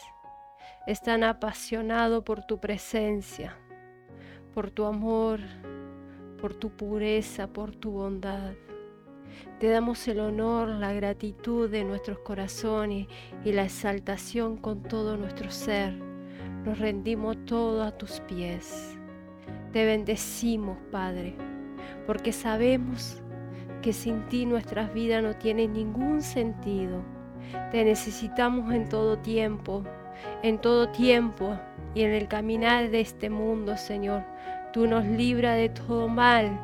están 0.87 1.25
apasionados 1.25 2.23
por 2.23 2.45
tu 2.45 2.57
presencia, 2.57 3.57
por 4.53 4.71
tu 4.71 4.85
amor, 4.85 5.41
por 6.39 6.55
tu 6.55 6.69
pureza, 6.69 7.47
por 7.47 7.75
tu 7.75 7.91
bondad. 7.91 8.53
Te 9.59 9.69
damos 9.69 10.05
el 10.09 10.19
honor, 10.19 10.67
la 10.67 10.91
gratitud 10.91 11.69
de 11.69 11.85
nuestros 11.85 12.19
corazones 12.19 13.07
y 13.45 13.53
la 13.53 13.63
exaltación 13.63 14.57
con 14.57 14.83
todo 14.83 15.15
nuestro 15.15 15.49
ser. 15.49 15.93
Nos 16.65 16.77
rendimos 16.77 17.37
todo 17.45 17.83
a 17.83 17.91
tus 17.91 18.19
pies. 18.21 18.97
Te 19.71 19.85
bendecimos, 19.85 20.77
Padre, 20.91 21.35
porque 22.05 22.33
sabemos 22.33 23.21
que 23.81 23.93
sin 23.93 24.27
ti 24.27 24.45
nuestras 24.45 24.93
vidas 24.93 25.23
no 25.23 25.35
tienen 25.35 25.71
ningún 25.71 26.21
sentido. 26.21 27.01
Te 27.71 27.85
necesitamos 27.85 28.73
en 28.73 28.89
todo 28.89 29.19
tiempo, 29.19 29.83
en 30.43 30.59
todo 30.59 30.89
tiempo 30.89 31.57
y 31.93 32.01
en 32.01 32.11
el 32.11 32.27
caminar 32.27 32.89
de 32.89 32.99
este 32.99 33.29
mundo, 33.29 33.77
Señor. 33.77 34.23
Tú 34.73 34.85
nos 34.85 35.05
libras 35.05 35.55
de 35.55 35.69
todo 35.69 36.09
mal. 36.09 36.59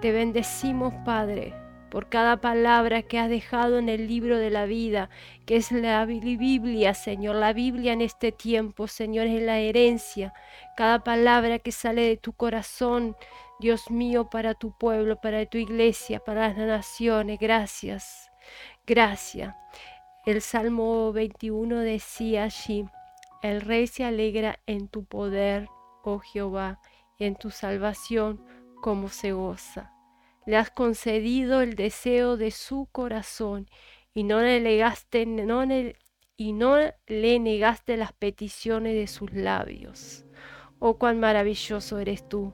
Te 0.00 0.10
bendecimos, 0.10 0.94
Padre 1.04 1.63
por 1.94 2.08
cada 2.08 2.38
palabra 2.38 3.02
que 3.02 3.20
has 3.20 3.28
dejado 3.28 3.78
en 3.78 3.88
el 3.88 4.08
libro 4.08 4.36
de 4.36 4.50
la 4.50 4.66
vida, 4.66 5.10
que 5.46 5.54
es 5.54 5.70
la 5.70 6.04
Biblia, 6.04 6.92
Señor. 6.92 7.36
La 7.36 7.52
Biblia 7.52 7.92
en 7.92 8.00
este 8.00 8.32
tiempo, 8.32 8.88
Señor, 8.88 9.28
es 9.28 9.40
la 9.40 9.60
herencia. 9.60 10.34
Cada 10.76 11.04
palabra 11.04 11.60
que 11.60 11.70
sale 11.70 12.02
de 12.02 12.16
tu 12.16 12.32
corazón, 12.32 13.16
Dios 13.60 13.92
mío, 13.92 14.28
para 14.28 14.54
tu 14.54 14.76
pueblo, 14.76 15.20
para 15.20 15.46
tu 15.46 15.56
iglesia, 15.56 16.18
para 16.18 16.48
las 16.48 16.56
naciones. 16.56 17.38
Gracias, 17.38 18.28
gracias. 18.84 19.54
El 20.26 20.42
Salmo 20.42 21.12
21 21.12 21.78
decía 21.78 22.42
allí, 22.42 22.86
el 23.40 23.60
rey 23.60 23.86
se 23.86 24.02
alegra 24.02 24.58
en 24.66 24.88
tu 24.88 25.04
poder, 25.04 25.68
oh 26.02 26.18
Jehová, 26.18 26.80
y 27.20 27.24
en 27.26 27.36
tu 27.36 27.52
salvación 27.52 28.44
como 28.82 29.10
se 29.10 29.30
goza 29.30 29.93
le 30.46 30.56
has 30.56 30.70
concedido 30.70 31.60
el 31.60 31.74
deseo 31.74 32.36
de 32.36 32.50
su 32.50 32.86
corazón 32.92 33.68
y 34.12 34.24
no 34.24 34.40
le 34.40 34.60
negaste, 34.60 35.26
no 35.26 35.64
y 36.36 36.52
no 36.52 36.76
le 37.06 37.38
negaste 37.38 37.96
las 37.96 38.12
peticiones 38.12 38.94
de 38.94 39.06
sus 39.06 39.32
labios. 39.32 40.24
Oh, 40.78 40.98
cuán 40.98 41.20
maravilloso 41.20 41.98
eres 41.98 42.28
tú, 42.28 42.52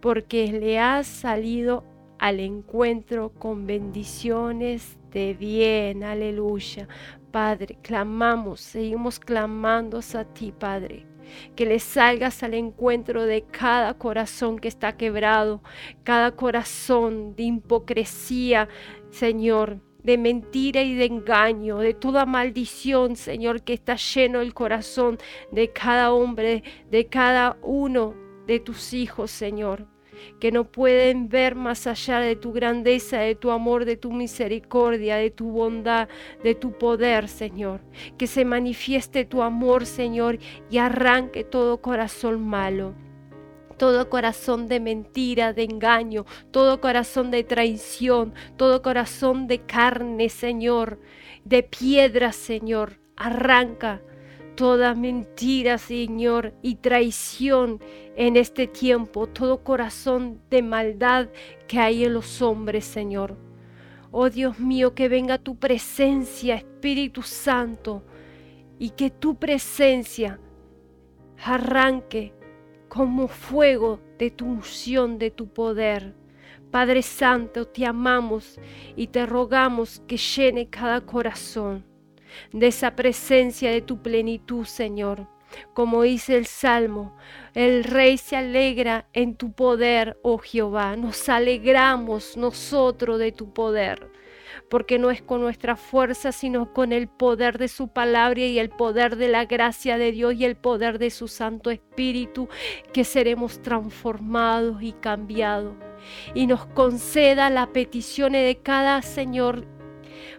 porque 0.00 0.48
le 0.52 0.78
has 0.78 1.06
salido 1.06 1.84
al 2.18 2.40
encuentro 2.40 3.32
con 3.34 3.66
bendiciones 3.66 4.98
de 5.10 5.34
bien. 5.34 6.04
Aleluya. 6.04 6.88
Padre, 7.30 7.78
clamamos, 7.82 8.60
seguimos 8.60 9.20
clamando 9.20 10.00
a 10.14 10.24
ti, 10.24 10.52
Padre 10.52 11.09
que 11.56 11.66
le 11.66 11.78
salgas 11.78 12.42
al 12.42 12.54
encuentro 12.54 13.24
de 13.24 13.42
cada 13.42 13.94
corazón 13.94 14.58
que 14.58 14.68
está 14.68 14.96
quebrado, 14.96 15.62
cada 16.04 16.32
corazón 16.32 17.34
de 17.36 17.44
hipocresía, 17.44 18.68
Señor, 19.10 19.80
de 20.02 20.16
mentira 20.18 20.82
y 20.82 20.94
de 20.94 21.06
engaño, 21.06 21.78
de 21.78 21.94
toda 21.94 22.26
maldición, 22.26 23.16
Señor, 23.16 23.62
que 23.62 23.74
está 23.74 23.96
lleno 23.96 24.40
el 24.40 24.54
corazón 24.54 25.18
de 25.52 25.72
cada 25.72 26.12
hombre, 26.12 26.62
de 26.90 27.06
cada 27.06 27.58
uno 27.62 28.14
de 28.46 28.60
tus 28.60 28.94
hijos, 28.94 29.30
Señor 29.30 29.86
que 30.38 30.52
no 30.52 30.64
pueden 30.64 31.28
ver 31.28 31.54
más 31.54 31.86
allá 31.86 32.20
de 32.20 32.36
tu 32.36 32.52
grandeza, 32.52 33.18
de 33.18 33.34
tu 33.34 33.50
amor, 33.50 33.84
de 33.84 33.96
tu 33.96 34.12
misericordia, 34.12 35.16
de 35.16 35.30
tu 35.30 35.50
bondad, 35.50 36.08
de 36.42 36.54
tu 36.54 36.72
poder, 36.78 37.28
Señor. 37.28 37.80
Que 38.18 38.26
se 38.26 38.44
manifieste 38.44 39.24
tu 39.24 39.42
amor, 39.42 39.86
Señor, 39.86 40.38
y 40.70 40.78
arranque 40.78 41.44
todo 41.44 41.80
corazón 41.80 42.40
malo 42.46 42.94
todo 43.80 44.10
corazón 44.10 44.68
de 44.68 44.78
mentira, 44.78 45.54
de 45.54 45.62
engaño, 45.62 46.26
todo 46.50 46.82
corazón 46.82 47.30
de 47.30 47.44
traición, 47.44 48.34
todo 48.58 48.82
corazón 48.82 49.46
de 49.46 49.60
carne, 49.60 50.28
Señor, 50.28 51.00
de 51.46 51.62
piedra, 51.62 52.32
Señor. 52.32 53.00
Arranca 53.16 54.02
toda 54.60 54.94
mentira, 54.94 55.78
Señor, 55.78 56.52
y 56.60 56.74
traición 56.74 57.80
en 58.14 58.36
este 58.36 58.66
tiempo, 58.66 59.26
todo 59.26 59.64
corazón 59.64 60.42
de 60.50 60.60
maldad 60.60 61.28
que 61.66 61.78
hay 61.78 62.04
en 62.04 62.12
los 62.12 62.42
hombres, 62.42 62.84
Señor. 62.84 63.38
Oh 64.10 64.28
Dios 64.28 64.58
mío, 64.58 64.94
que 64.94 65.08
venga 65.08 65.38
tu 65.38 65.56
presencia, 65.56 66.56
Espíritu 66.56 67.22
Santo, 67.22 68.02
y 68.78 68.90
que 68.90 69.08
tu 69.08 69.36
presencia 69.36 70.38
arranque 71.42 72.34
como 72.90 73.28
fuego 73.28 73.98
de 74.18 74.30
tu 74.30 74.44
unción, 74.44 75.18
de 75.18 75.30
tu 75.30 75.48
poder. 75.48 76.14
Padre 76.70 77.00
Santo, 77.00 77.66
te 77.66 77.86
amamos 77.86 78.60
y 78.94 79.06
te 79.06 79.24
rogamos 79.24 80.02
que 80.06 80.18
llene 80.18 80.68
cada 80.68 81.00
corazón 81.00 81.88
de 82.52 82.68
esa 82.68 82.96
presencia 82.96 83.70
de 83.70 83.82
tu 83.82 84.02
plenitud, 84.02 84.64
Señor. 84.64 85.26
Como 85.74 86.02
dice 86.02 86.36
el 86.36 86.46
Salmo, 86.46 87.16
el 87.54 87.84
Rey 87.84 88.18
se 88.18 88.36
alegra 88.36 89.06
en 89.12 89.34
tu 89.34 89.52
poder, 89.52 90.18
oh 90.22 90.38
Jehová. 90.38 90.96
Nos 90.96 91.28
alegramos 91.28 92.36
nosotros 92.36 93.18
de 93.18 93.32
tu 93.32 93.52
poder. 93.52 94.10
porque 94.68 94.98
no 94.98 95.10
es 95.10 95.20
con 95.20 95.40
nuestra 95.40 95.74
fuerza, 95.74 96.30
sino 96.30 96.72
con 96.72 96.92
el 96.92 97.08
poder 97.08 97.58
de 97.58 97.66
su 97.66 97.88
palabra 97.88 98.40
y 98.40 98.58
el 98.58 98.68
poder 98.70 99.16
de 99.16 99.28
la 99.28 99.44
gracia 99.44 99.98
de 99.98 100.12
Dios 100.12 100.34
y 100.34 100.44
el 100.44 100.56
poder 100.56 100.98
de 100.98 101.10
su 101.10 101.26
Santo 101.26 101.70
Espíritu, 101.70 102.48
que 102.92 103.04
seremos 103.04 103.62
transformados 103.62 104.80
y 104.82 104.92
cambiados. 104.92 105.74
Y 106.34 106.46
nos 106.46 106.66
conceda 106.66 107.50
las 107.50 107.68
peticiones 107.68 108.46
de 108.46 108.62
cada 108.62 109.02
Señor 109.02 109.66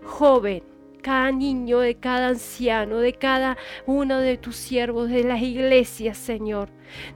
joven 0.04 0.71
cada 1.02 1.32
niño, 1.32 1.80
de 1.80 1.96
cada 1.96 2.30
anciano, 2.30 3.00
de 3.00 3.14
cada 3.14 3.58
uno 3.86 4.20
de 4.20 4.38
tus 4.38 4.56
siervos, 4.56 5.10
de 5.10 5.24
las 5.24 5.42
iglesias, 5.42 6.18
Señor 6.18 6.70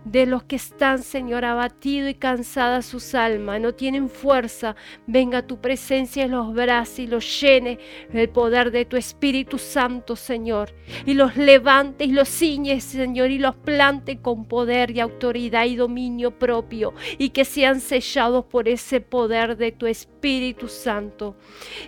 de 0.03 0.25
los 0.25 0.43
que 0.43 0.55
están, 0.55 1.01
Señor, 1.01 1.45
abatido 1.45 2.09
y 2.09 2.13
cansadas 2.13 2.85
sus 2.85 3.15
almas, 3.15 3.59
no 3.61 3.73
tienen 3.73 4.09
fuerza. 4.09 4.75
Venga 5.07 5.45
tu 5.45 5.59
presencia 5.61 6.25
en 6.25 6.31
los 6.31 6.53
brazos 6.53 6.99
y 6.99 7.07
los 7.07 7.41
llene 7.41 7.79
el 8.11 8.29
poder 8.29 8.71
de 8.71 8.85
tu 8.85 8.97
Espíritu 8.97 9.57
Santo, 9.57 10.15
Señor. 10.15 10.73
Y 11.05 11.13
los 11.13 11.35
levante 11.37 12.05
y 12.05 12.11
los 12.11 12.29
ciñe, 12.29 12.79
Señor, 12.81 13.31
y 13.31 13.39
los 13.39 13.55
plante 13.55 14.19
con 14.21 14.45
poder 14.45 14.91
y 14.91 14.99
autoridad 14.99 15.65
y 15.65 15.75
dominio 15.75 16.31
propio. 16.31 16.93
Y 17.17 17.29
que 17.29 17.45
sean 17.45 17.79
sellados 17.79 18.45
por 18.45 18.67
ese 18.67 19.01
poder 19.01 19.57
de 19.57 19.71
tu 19.71 19.87
Espíritu 19.87 20.67
Santo. 20.67 21.35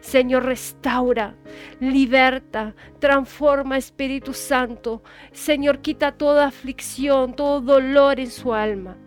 Señor, 0.02 0.46
restaura, 0.46 1.36
liberta, 1.80 2.76
transforma, 3.00 3.78
Espíritu 3.78 4.34
Santo. 4.34 5.02
Señor, 5.32 5.80
quita 5.80 6.12
toda 6.12 6.48
aflicción, 6.48 7.36
todo 7.36 7.62
dolor 7.62 8.20
en 8.20 8.30
su 8.30 8.54
alma, 8.54 8.98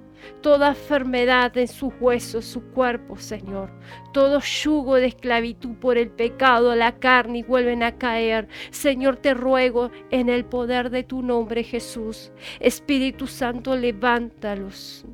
toda 0.41 0.69
enfermedad 0.69 1.57
en 1.57 1.69
sus 1.69 1.93
huesos, 2.01 2.45
su 2.45 2.63
cuerpo, 2.73 3.17
Señor. 3.17 3.71
Todo 4.13 4.41
yugo 4.41 4.97
de 4.97 5.07
esclavitud 5.07 5.77
por 5.77 5.99
el 5.99 6.11
pecado, 6.11 6.75
la 6.75 6.99
carne 6.99 7.39
y 7.39 7.43
vuelven 7.43 7.83
a 7.83 7.97
caer. 7.99 8.49
Señor, 8.71 9.17
te 9.17 9.35
ruego 9.35 9.91
en 10.11 10.29
el 10.29 10.45
poder 10.45 10.91
de 10.91 11.05
tu 11.05 11.23
nombre, 11.23 11.63
Jesús. 11.63 12.33
Espíritu 12.61 13.27
Santo, 13.27 13.77
levántalos. 13.77 15.05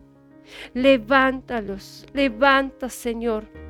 Levántalos, 0.74 2.06
levanta, 2.12 2.88
Señor 2.88 3.65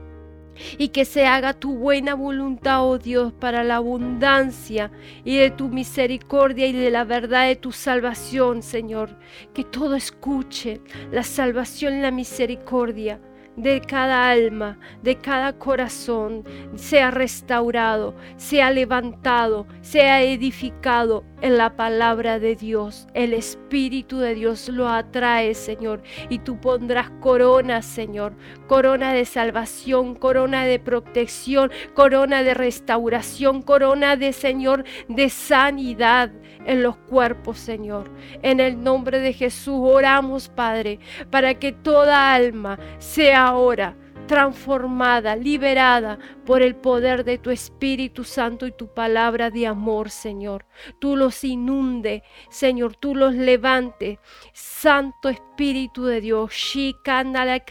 y 0.79 0.89
que 0.89 1.05
se 1.05 1.27
haga 1.27 1.55
tu 1.55 1.77
buena 1.77 2.15
voluntad, 2.15 2.85
oh 2.85 2.99
Dios, 2.99 3.33
para 3.33 3.65
la 3.65 3.77
abundancia 3.77 4.91
y 5.25 5.37
de 5.37 5.51
tu 5.51 5.69
misericordia 5.69 6.67
y 6.67 6.73
de 6.73 6.91
la 6.91 7.05
verdad 7.05 7.47
de 7.47 7.57
tu 7.57 7.73
salvación, 7.73 8.63
Señor. 8.63 9.19
Que 9.55 9.65
todo 9.65 9.95
escuche 9.95 10.81
la 11.11 11.23
salvación 11.23 11.99
y 11.99 12.01
la 12.01 12.11
misericordia 12.11 13.21
de 13.57 13.81
cada 13.81 14.31
alma, 14.31 14.79
de 15.03 15.17
cada 15.17 15.55
corazón, 15.55 16.45
sea 16.75 17.11
restaurado, 17.11 18.15
sea 18.37 18.71
levantado, 18.71 19.67
sea 19.81 20.23
edificado 20.23 21.25
en 21.41 21.57
la 21.57 21.77
palabra 21.77 22.39
de 22.39 22.55
Dios. 22.55 23.07
El 23.15 23.33
Espíritu 23.33 24.19
de 24.19 24.35
Dios 24.35 24.69
lo 24.69 24.89
atrae, 24.89 25.55
Señor, 25.55 26.03
y 26.29 26.39
tú 26.39 26.61
pondrás 26.61 27.11
corona, 27.21 27.83
Señor, 27.83 28.35
corona 28.67 29.13
de 29.13 29.25
salvación, 29.25 30.15
corona 30.15 30.65
de 30.65 30.79
protección, 30.79 31.71
corona 31.95 32.43
de 32.43 32.55
restauración, 32.55 33.63
corona 33.63 34.17
de, 34.17 34.33
Señor, 34.33 34.85
de 35.09 35.31
sanidad 35.31 36.31
en 36.67 36.83
los 36.83 36.97
cuerpos, 36.97 37.59
Señor. 37.59 38.11
En 38.43 38.61
el 38.61 38.83
nombre 38.83 39.21
de 39.21 39.33
Jesús 39.33 39.79
oramos, 39.81 40.49
Padre, 40.49 40.99
para 41.31 41.55
que 41.55 41.73
toda 41.73 42.35
alma 42.35 42.79
sea 42.99 43.47
ahora 43.47 43.97
transformada, 44.27 45.37
liberada 45.37 46.19
por 46.47 46.63
el 46.63 46.77
poder 46.77 47.25
de 47.25 47.37
tu 47.39 47.51
Espíritu 47.51 48.25
Santo 48.25 48.67
y 48.67 48.73
tu 48.73 48.87
palabra 48.95 49.51
de 49.51 49.67
amor, 49.67 50.11
Señor. 50.11 50.65
Tú 50.99 51.17
los 51.17 51.45
inunde, 51.45 52.23
Señor, 52.49 52.97
tú 52.97 53.15
los 53.15 53.35
levante. 53.35 54.21
Santo 54.55 55.29
Espíritu 55.29 56.05
de 56.05 56.21
Dios, 56.21 56.55
Kandale 57.03 57.63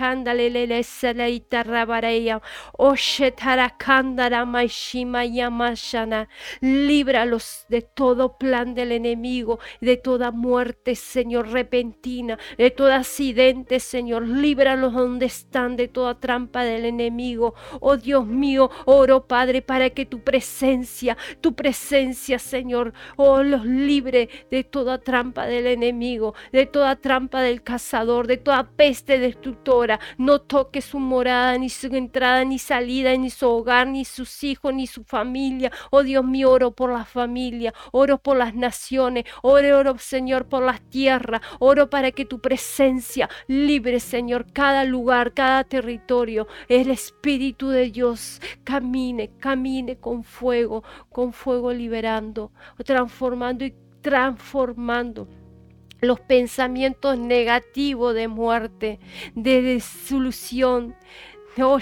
Yamashana, 5.33 6.29
líbralos 6.61 7.65
de 7.69 7.81
todo 7.81 8.37
plan 8.37 8.75
del 8.75 8.91
enemigo, 8.91 9.59
de 9.81 9.97
toda 9.97 10.31
muerte, 10.31 10.95
Señor, 10.95 11.49
repentina, 11.49 12.37
de 12.57 12.71
todo 12.71 12.91
accidente, 12.91 13.79
Señor, 13.79 14.27
líbralos 14.27 14.93
donde 14.93 15.27
están, 15.27 15.75
de 15.75 15.87
toda 15.87 16.19
trampa 16.19 16.63
del 16.63 16.85
enemigo. 16.85 17.53
Oh 17.79 17.97
Dios 17.97 18.25
mío, 18.25 18.64
oro, 18.85 19.27
Padre, 19.27 19.61
para 19.61 19.89
que 19.89 20.05
tu 20.05 20.23
presencia, 20.23 21.17
tu 21.41 21.55
presencia, 21.55 22.39
Señor, 22.39 22.93
oh, 23.17 23.43
los 23.43 23.65
libre 23.65 24.29
de 24.51 24.63
toda 24.63 24.99
trampa 24.99 25.45
del 25.45 25.67
enemigo, 25.67 26.33
de 26.51 26.65
toda 26.65 26.95
trampa 26.95 27.41
del 27.41 27.63
cazador, 27.63 28.27
de 28.27 28.37
toda 28.37 28.69
peste 28.71 29.19
destructora. 29.19 29.99
No 30.17 30.41
toque 30.41 30.81
su 30.81 30.99
morada, 30.99 31.57
ni 31.57 31.69
su 31.69 31.87
entrada, 31.87 32.43
ni 32.43 32.59
salida, 32.59 33.15
ni 33.15 33.29
su 33.29 33.47
hogar, 33.47 33.87
ni 33.87 34.05
sus 34.05 34.43
hijos, 34.43 34.73
ni 34.73 34.87
su 34.87 35.03
familia. 35.03 35.71
Oh 35.91 36.03
Dios 36.03 36.25
mío, 36.25 36.51
oro 36.51 36.71
por 36.71 36.91
la 36.91 37.05
familia, 37.05 37.73
oro 37.91 38.17
por 38.17 38.37
las 38.37 38.53
naciones, 38.55 39.25
oro, 39.41 39.79
oro, 39.79 39.97
Señor, 39.97 40.47
por 40.47 40.63
las 40.63 40.81
tierras, 40.89 41.41
oro 41.59 41.89
para 41.89 42.11
que 42.11 42.25
tu 42.25 42.39
presencia 42.39 43.29
libre, 43.47 43.99
Señor, 43.99 44.51
cada 44.51 44.83
lugar, 44.83 45.33
cada 45.33 45.63
territorio. 45.63 46.47
El 46.67 46.89
Espíritu 46.89 47.69
de 47.69 47.91
Dios 47.91 48.41
camine, 48.63 49.31
camine 49.39 49.97
con 49.97 50.23
fuego, 50.23 50.83
con 51.09 51.33
fuego 51.33 51.71
liberando, 51.73 52.51
transformando 52.83 53.65
y 53.65 53.75
transformando 54.01 55.27
los 56.01 56.19
pensamientos 56.19 57.17
negativos 57.17 58.13
de 58.13 58.27
muerte, 58.27 58.99
de 59.33 59.61
disolución, 59.61 60.95
Oh, 61.57 61.79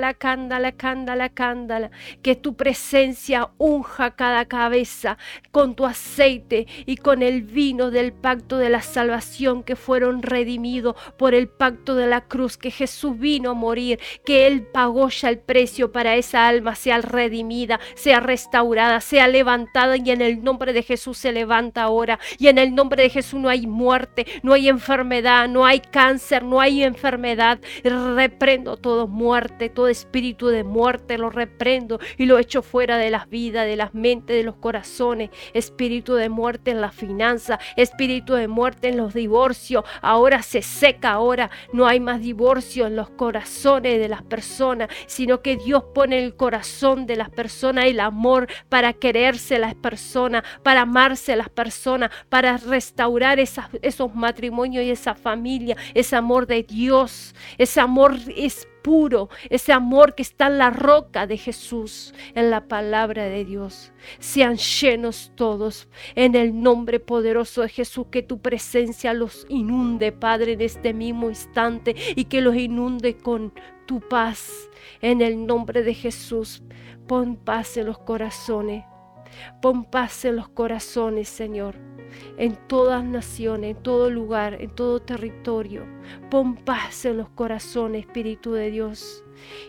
la 0.00 0.14
cándala, 0.14 0.72
cándala, 0.72 1.28
cándala. 1.28 1.90
Que 2.22 2.34
tu 2.34 2.56
presencia 2.56 3.50
unja 3.58 4.16
cada 4.16 4.46
cabeza 4.46 5.16
con 5.52 5.76
tu 5.76 5.86
aceite 5.86 6.66
y 6.86 6.96
con 6.96 7.22
el 7.22 7.42
vino 7.42 7.90
del 7.90 8.12
pacto 8.12 8.58
de 8.58 8.68
la 8.68 8.82
salvación 8.82 9.62
que 9.62 9.76
fueron 9.76 10.22
redimidos 10.22 10.96
por 11.16 11.34
el 11.34 11.48
pacto 11.48 11.94
de 11.94 12.06
la 12.08 12.22
cruz, 12.22 12.56
que 12.56 12.70
Jesús 12.70 13.18
vino 13.18 13.50
a 13.50 13.54
morir, 13.54 14.00
que 14.24 14.46
Él 14.46 14.66
pagó 14.66 15.08
ya 15.08 15.28
el 15.28 15.38
precio 15.38 15.92
para 15.92 16.16
esa 16.16 16.48
alma 16.48 16.74
sea 16.74 17.00
redimida, 17.00 17.78
sea 17.94 18.18
restaurada, 18.20 19.00
sea 19.00 19.28
levantada 19.28 19.96
y 19.96 20.10
en 20.10 20.20
el 20.20 20.42
nombre 20.42 20.72
de 20.72 20.82
Jesús 20.82 21.18
se 21.18 21.32
levanta 21.32 21.82
ahora. 21.82 22.18
Y 22.38 22.48
en 22.48 22.58
el 22.58 22.74
nombre 22.74 23.04
de 23.04 23.10
Jesús 23.10 23.38
no 23.40 23.48
hay 23.48 23.66
muerte, 23.66 24.26
no 24.42 24.52
hay 24.52 24.68
enfermedad, 24.68 25.48
no 25.48 25.64
hay 25.64 25.80
cáncer, 25.80 26.42
no 26.42 26.60
hay 26.60 26.82
enfermedad. 26.82 27.60
Reprendo 27.84 28.76
todo 28.76 29.11
muerte, 29.12 29.68
todo 29.68 29.88
espíritu 29.88 30.48
de 30.48 30.64
muerte 30.64 31.18
lo 31.18 31.30
reprendo 31.30 32.00
y 32.16 32.26
lo 32.26 32.38
echo 32.38 32.62
fuera 32.62 32.96
de 32.96 33.10
las 33.10 33.28
vidas, 33.28 33.66
de 33.66 33.76
las 33.76 33.94
mentes, 33.94 34.36
de 34.36 34.42
los 34.42 34.56
corazones. 34.56 35.30
Espíritu 35.54 36.14
de 36.14 36.28
muerte 36.28 36.72
en 36.72 36.80
la 36.80 36.90
finanza, 36.90 37.60
espíritu 37.76 38.34
de 38.34 38.48
muerte 38.48 38.88
en 38.88 38.96
los 38.96 39.14
divorcios. 39.14 39.84
Ahora 40.00 40.42
se 40.42 40.62
seca, 40.62 41.12
ahora 41.12 41.50
no 41.72 41.86
hay 41.86 42.00
más 42.00 42.20
divorcio 42.20 42.86
en 42.86 42.96
los 42.96 43.10
corazones 43.10 44.00
de 44.00 44.08
las 44.08 44.22
personas, 44.22 44.88
sino 45.06 45.42
que 45.42 45.56
Dios 45.56 45.84
pone 45.94 46.18
en 46.18 46.24
el 46.24 46.36
corazón 46.36 47.06
de 47.06 47.16
las 47.16 47.30
personas 47.30 47.86
el 47.86 48.00
amor 48.00 48.48
para 48.68 48.92
quererse 48.92 49.58
las 49.58 49.74
personas, 49.74 50.42
para 50.62 50.82
amarse 50.82 51.36
las 51.36 51.48
personas, 51.48 52.10
para 52.28 52.56
restaurar 52.56 53.38
esos 53.38 54.14
matrimonios 54.14 54.84
y 54.84 54.90
esa 54.90 55.14
familia, 55.14 55.76
ese 55.94 56.16
amor 56.16 56.46
de 56.46 56.62
Dios, 56.62 57.34
ese 57.58 57.80
amor 57.80 58.16
es 58.34 58.68
puro, 58.82 59.28
ese 59.48 59.72
amor 59.72 60.14
que 60.14 60.22
está 60.22 60.48
en 60.48 60.58
la 60.58 60.70
roca 60.70 61.26
de 61.26 61.36
Jesús, 61.36 62.14
en 62.34 62.50
la 62.50 62.68
palabra 62.68 63.24
de 63.24 63.44
Dios. 63.44 63.92
Sean 64.18 64.56
llenos 64.56 65.32
todos 65.34 65.88
en 66.14 66.34
el 66.34 66.60
nombre 66.60 67.00
poderoso 67.00 67.62
de 67.62 67.68
Jesús, 67.68 68.06
que 68.10 68.22
tu 68.22 68.40
presencia 68.40 69.14
los 69.14 69.46
inunde, 69.48 70.12
Padre, 70.12 70.52
en 70.52 70.60
este 70.60 70.92
mismo 70.92 71.28
instante 71.28 71.94
y 72.16 72.24
que 72.24 72.40
los 72.40 72.56
inunde 72.56 73.16
con 73.16 73.52
tu 73.86 74.00
paz. 74.00 74.68
En 75.00 75.20
el 75.20 75.46
nombre 75.46 75.82
de 75.82 75.94
Jesús, 75.94 76.62
pon 77.06 77.36
paz 77.36 77.76
en 77.76 77.86
los 77.86 77.98
corazones. 77.98 78.84
Pon 79.60 79.84
paz 79.84 80.24
en 80.24 80.36
los 80.36 80.48
corazones, 80.48 81.28
Señor 81.28 81.76
en 82.36 82.56
todas 82.68 83.04
naciones, 83.04 83.76
en 83.76 83.82
todo 83.82 84.10
lugar, 84.10 84.60
en 84.60 84.70
todo 84.70 85.00
territorio. 85.00 85.86
Pon 86.30 86.56
paz 86.56 87.04
en 87.04 87.18
los 87.18 87.28
corazones, 87.30 88.06
Espíritu 88.06 88.52
de 88.52 88.70
Dios. 88.70 89.24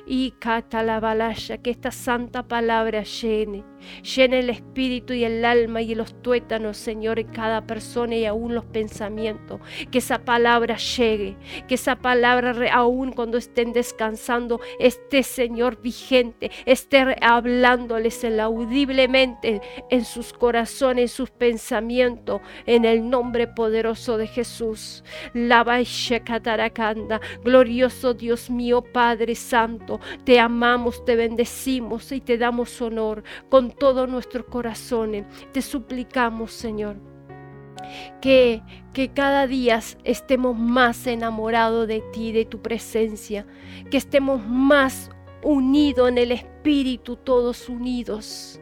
Y 0.05 0.31
cata 0.31 0.83
la 0.83 0.99
balaya, 0.99 1.57
que 1.57 1.71
esta 1.71 1.91
santa 1.91 2.47
palabra 2.47 3.03
llene, 3.03 3.63
llene 4.01 4.39
el 4.39 4.49
espíritu 4.49 5.13
y 5.13 5.23
el 5.23 5.43
alma 5.45 5.81
y 5.81 5.95
los 5.95 6.21
tuétanos, 6.21 6.77
Señor, 6.77 7.19
en 7.19 7.27
cada 7.27 7.65
persona 7.65 8.15
y 8.15 8.25
aún 8.25 8.55
los 8.55 8.65
pensamientos. 8.65 9.59
Que 9.91 9.99
esa 9.99 10.19
palabra 10.19 10.77
llegue, 10.77 11.37
que 11.67 11.75
esa 11.75 11.95
palabra 11.97 12.53
aún 12.73 13.11
cuando 13.11 13.37
estén 13.37 13.73
descansando, 13.73 14.59
esté, 14.79 15.23
Señor, 15.23 15.81
vigente, 15.81 16.51
esté 16.65 17.15
hablándoles 17.21 18.23
audiblemente 18.23 19.61
en 19.89 20.05
sus 20.05 20.33
corazones, 20.33 21.03
en 21.03 21.07
sus 21.09 21.29
pensamientos, 21.29 22.41
en 22.65 22.85
el 22.85 23.09
nombre 23.09 23.47
poderoso 23.47 24.17
de 24.17 24.27
Jesús. 24.27 25.03
La 25.33 25.63
Cataracanda, 26.23 27.19
glorioso 27.43 28.13
Dios 28.13 28.49
mío, 28.49 28.81
Padre 28.81 29.35
Santo, 29.35 29.99
te 30.23 30.39
amamos, 30.39 31.03
te 31.05 31.15
bendecimos 31.15 32.11
y 32.11 32.21
te 32.21 32.37
damos 32.37 32.81
honor 32.81 33.23
con 33.49 33.72
todos 33.77 34.09
nuestros 34.09 34.45
corazones. 34.45 35.25
Te 35.51 35.61
suplicamos, 35.61 36.51
Señor. 36.51 36.97
Que, 38.21 38.61
que, 38.93 39.09
cada 39.09 39.45
día 39.45 39.79
estemos 40.03 40.57
más 40.57 41.05
enamorados 41.05 41.87
de 41.87 42.01
ti, 42.13 42.31
de 42.31 42.45
tu 42.45 42.61
presencia, 42.61 43.45
que 43.91 43.97
estemos 43.97 44.45
más 44.47 45.09
unidos 45.43 46.09
en 46.09 46.17
el 46.17 46.31
Espíritu, 46.31 47.17
todos 47.17 47.67
unidos 47.67 48.61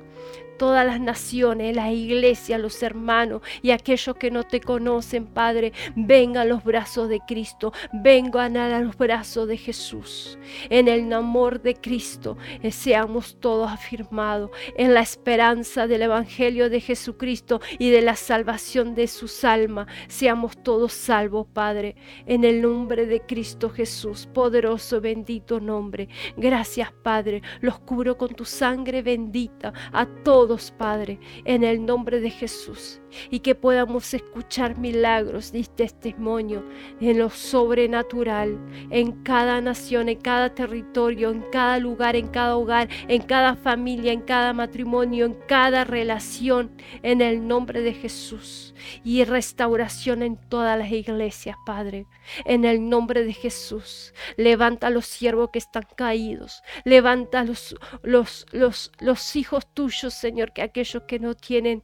todas 0.62 0.86
las 0.86 1.02
naciones, 1.02 1.76
la 1.76 1.92
iglesia, 1.92 2.60
los 2.60 2.84
hermanos 2.84 3.42
y 3.64 3.72
aquellos 3.72 4.16
que 4.16 4.30
no 4.30 4.44
te 4.44 4.62
conocen, 4.62 5.26
Padre, 5.26 5.74
vengan 5.96 6.44
a 6.44 6.46
los 6.46 6.64
brazos 6.64 7.10
de 7.10 7.20
Cristo, 7.20 7.74
vengan 7.92 8.56
a 8.58 8.80
los 8.80 8.96
brazos 8.96 9.48
de 9.48 9.58
Jesús. 9.58 10.38
En 10.70 10.88
el 10.88 11.12
amor 11.14 11.64
de 11.64 11.74
Cristo 11.74 12.38
eh, 12.62 12.72
seamos 12.72 13.38
todos 13.40 13.72
afirmados, 13.72 14.52
en 14.78 14.94
la 14.94 15.02
esperanza 15.02 15.88
del 15.88 16.04
Evangelio 16.04 16.70
de 16.70 16.80
Jesucristo 16.80 17.60
y 17.80 17.90
de 17.90 18.04
la 18.04 18.16
salvación 18.16 18.94
de 18.94 19.08
sus 19.08 19.44
almas, 19.44 19.88
seamos 20.10 20.62
todos 20.62 20.94
salvos, 20.94 21.48
Padre, 21.52 21.96
en 22.28 22.44
el 22.44 22.62
nombre 22.62 23.08
de 23.08 23.22
Cristo 23.22 23.72
Jesús, 23.72 24.28
poderoso, 24.32 25.02
bendito 25.02 25.60
nombre. 25.60 26.08
Gracias, 26.38 26.92
Padre, 26.92 27.42
los 27.62 27.80
cubro 27.80 28.16
con 28.16 28.36
tu 28.36 28.46
sangre 28.46 29.02
bendita 29.02 29.74
a 29.92 30.06
todos 30.06 30.51
Padre, 30.78 31.20
en 31.46 31.64
el 31.64 31.86
nombre 31.86 32.20
de 32.20 32.30
Jesús 32.30 33.01
y 33.30 33.40
que 33.40 33.56
podamos 33.56 34.14
escuchar 34.14 34.78
milagros 34.78 35.52
y 35.54 35.64
testimonio 35.64 36.64
en 37.00 37.20
lo 37.20 37.30
sobrenatural, 37.30 38.58
en 38.90 39.24
cada 39.24 39.62
nación, 39.62 40.10
en 40.10 40.20
cada 40.20 40.54
territorio, 40.54 41.30
en 41.30 41.42
cada 41.52 41.78
lugar, 41.80 42.16
en 42.16 42.28
cada 42.28 42.58
hogar, 42.58 42.90
en 43.08 43.22
cada 43.22 43.56
familia, 43.56 44.12
en 44.14 44.22
cada 44.22 44.54
matrimonio, 44.54 45.26
en 45.26 45.34
cada 45.48 45.84
relación, 45.84 46.72
en 47.04 47.22
el 47.22 47.48
nombre 47.48 47.82
de 47.82 47.94
Jesús. 47.94 48.74
Y 49.04 49.24
restauración 49.24 50.24
en 50.24 50.38
todas 50.38 50.78
las 50.78 50.92
iglesias, 50.92 51.56
Padre, 51.66 52.08
en 52.46 52.66
el 52.66 52.90
nombre 52.90 53.24
de 53.24 53.34
Jesús. 53.34 54.14
Levanta 54.38 54.88
a 54.88 54.90
los 54.90 55.06
siervos 55.06 55.50
que 55.52 55.60
están 55.60 55.86
caídos, 55.96 56.64
levanta 56.84 57.42
a 57.42 57.44
los, 57.44 57.76
los, 58.04 58.46
los, 58.52 58.92
los 59.00 59.36
hijos 59.36 59.68
tuyos, 59.74 60.14
Señor, 60.14 60.54
que 60.54 60.62
aquellos 60.62 61.04
que 61.04 61.20
no 61.20 61.36
tienen 61.36 61.84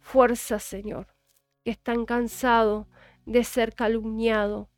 fuerza, 0.00 0.58
Señor, 0.58 1.06
que 1.64 1.70
están 1.70 2.04
cansados 2.04 2.86
de 3.26 3.44
ser 3.44 3.74
calumniado. 3.74 4.70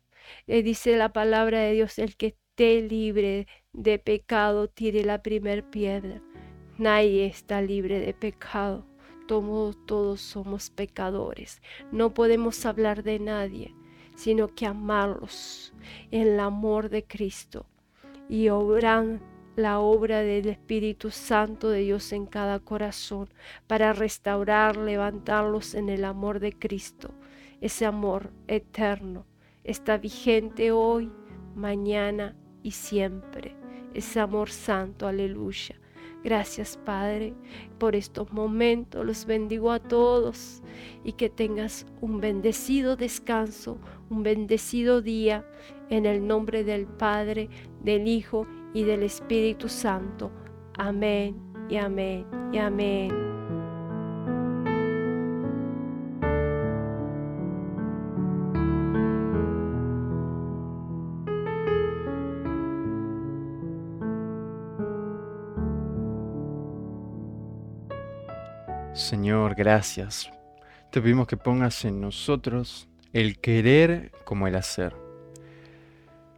Le 0.45 0.63
dice 0.63 0.97
la 0.97 1.13
palabra 1.13 1.59
de 1.59 1.73
Dios, 1.73 1.99
el 1.99 2.15
que 2.15 2.27
esté 2.27 2.81
libre 2.81 3.47
de 3.73 3.99
pecado, 3.99 4.67
tire 4.67 5.03
la 5.03 5.21
primer 5.21 5.69
piedra. 5.69 6.21
Nadie 6.77 7.25
está 7.25 7.61
libre 7.61 7.99
de 7.99 8.13
pecado. 8.13 8.85
Todos, 9.27 9.77
todos 9.85 10.19
somos 10.19 10.69
pecadores. 10.69 11.61
No 11.91 12.13
podemos 12.13 12.65
hablar 12.65 13.03
de 13.03 13.19
nadie, 13.19 13.73
sino 14.15 14.49
que 14.49 14.65
amarlos 14.65 15.73
en 16.11 16.27
el 16.27 16.39
amor 16.39 16.89
de 16.89 17.05
Cristo 17.05 17.65
y 18.27 18.49
obrar 18.49 19.19
la 19.55 19.79
obra 19.79 20.21
del 20.21 20.47
Espíritu 20.47 21.11
Santo 21.11 21.69
de 21.69 21.79
Dios 21.79 22.13
en 22.13 22.25
cada 22.25 22.59
corazón 22.59 23.29
para 23.67 23.93
restaurar, 23.93 24.77
levantarlos 24.77 25.75
en 25.75 25.89
el 25.89 26.05
amor 26.05 26.39
de 26.39 26.53
Cristo. 26.53 27.11
Ese 27.59 27.85
amor 27.85 28.31
eterno 28.47 29.25
está 29.63 29.97
vigente 29.97 30.71
hoy, 30.71 31.11
mañana 31.55 32.35
y 32.63 32.71
siempre. 32.71 33.55
Ese 33.93 34.19
amor 34.19 34.49
santo, 34.49 35.07
aleluya. 35.07 35.75
Gracias 36.23 36.77
Padre 36.77 37.33
por 37.79 37.95
estos 37.95 38.31
momentos. 38.31 39.05
Los 39.05 39.25
bendigo 39.25 39.71
a 39.71 39.79
todos 39.79 40.61
y 41.03 41.13
que 41.13 41.29
tengas 41.29 41.87
un 41.99 42.21
bendecido 42.21 42.95
descanso, 42.95 43.79
un 44.09 44.21
bendecido 44.23 45.01
día 45.01 45.45
en 45.89 46.05
el 46.05 46.25
nombre 46.25 46.63
del 46.63 46.85
Padre, 46.85 47.49
del 47.83 48.07
Hijo 48.07 48.45
y 48.45 48.60
del 48.73 49.03
Espíritu 49.03 49.69
Santo. 49.69 50.31
Amén 50.77 51.35
y 51.69 51.77
amén 51.77 52.25
y 52.51 52.57
amén. 52.57 53.31
Señor, 68.93 69.55
gracias. 69.55 70.29
Te 70.91 71.01
pedimos 71.01 71.27
que 71.27 71.37
pongas 71.37 71.85
en 71.85 72.01
nosotros 72.01 72.89
el 73.13 73.39
querer 73.39 74.11
como 74.25 74.47
el 74.47 74.55
hacer. 74.55 74.93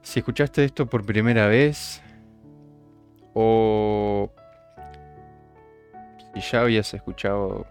Si 0.04 0.20
escuchaste 0.20 0.64
esto 0.64 0.86
por 0.88 1.06
primera 1.06 1.48
vez, 1.48 2.03
o 3.34 4.32
si 6.34 6.42
ya 6.42 6.62
habías 6.62 6.94
escuchado 6.94 7.66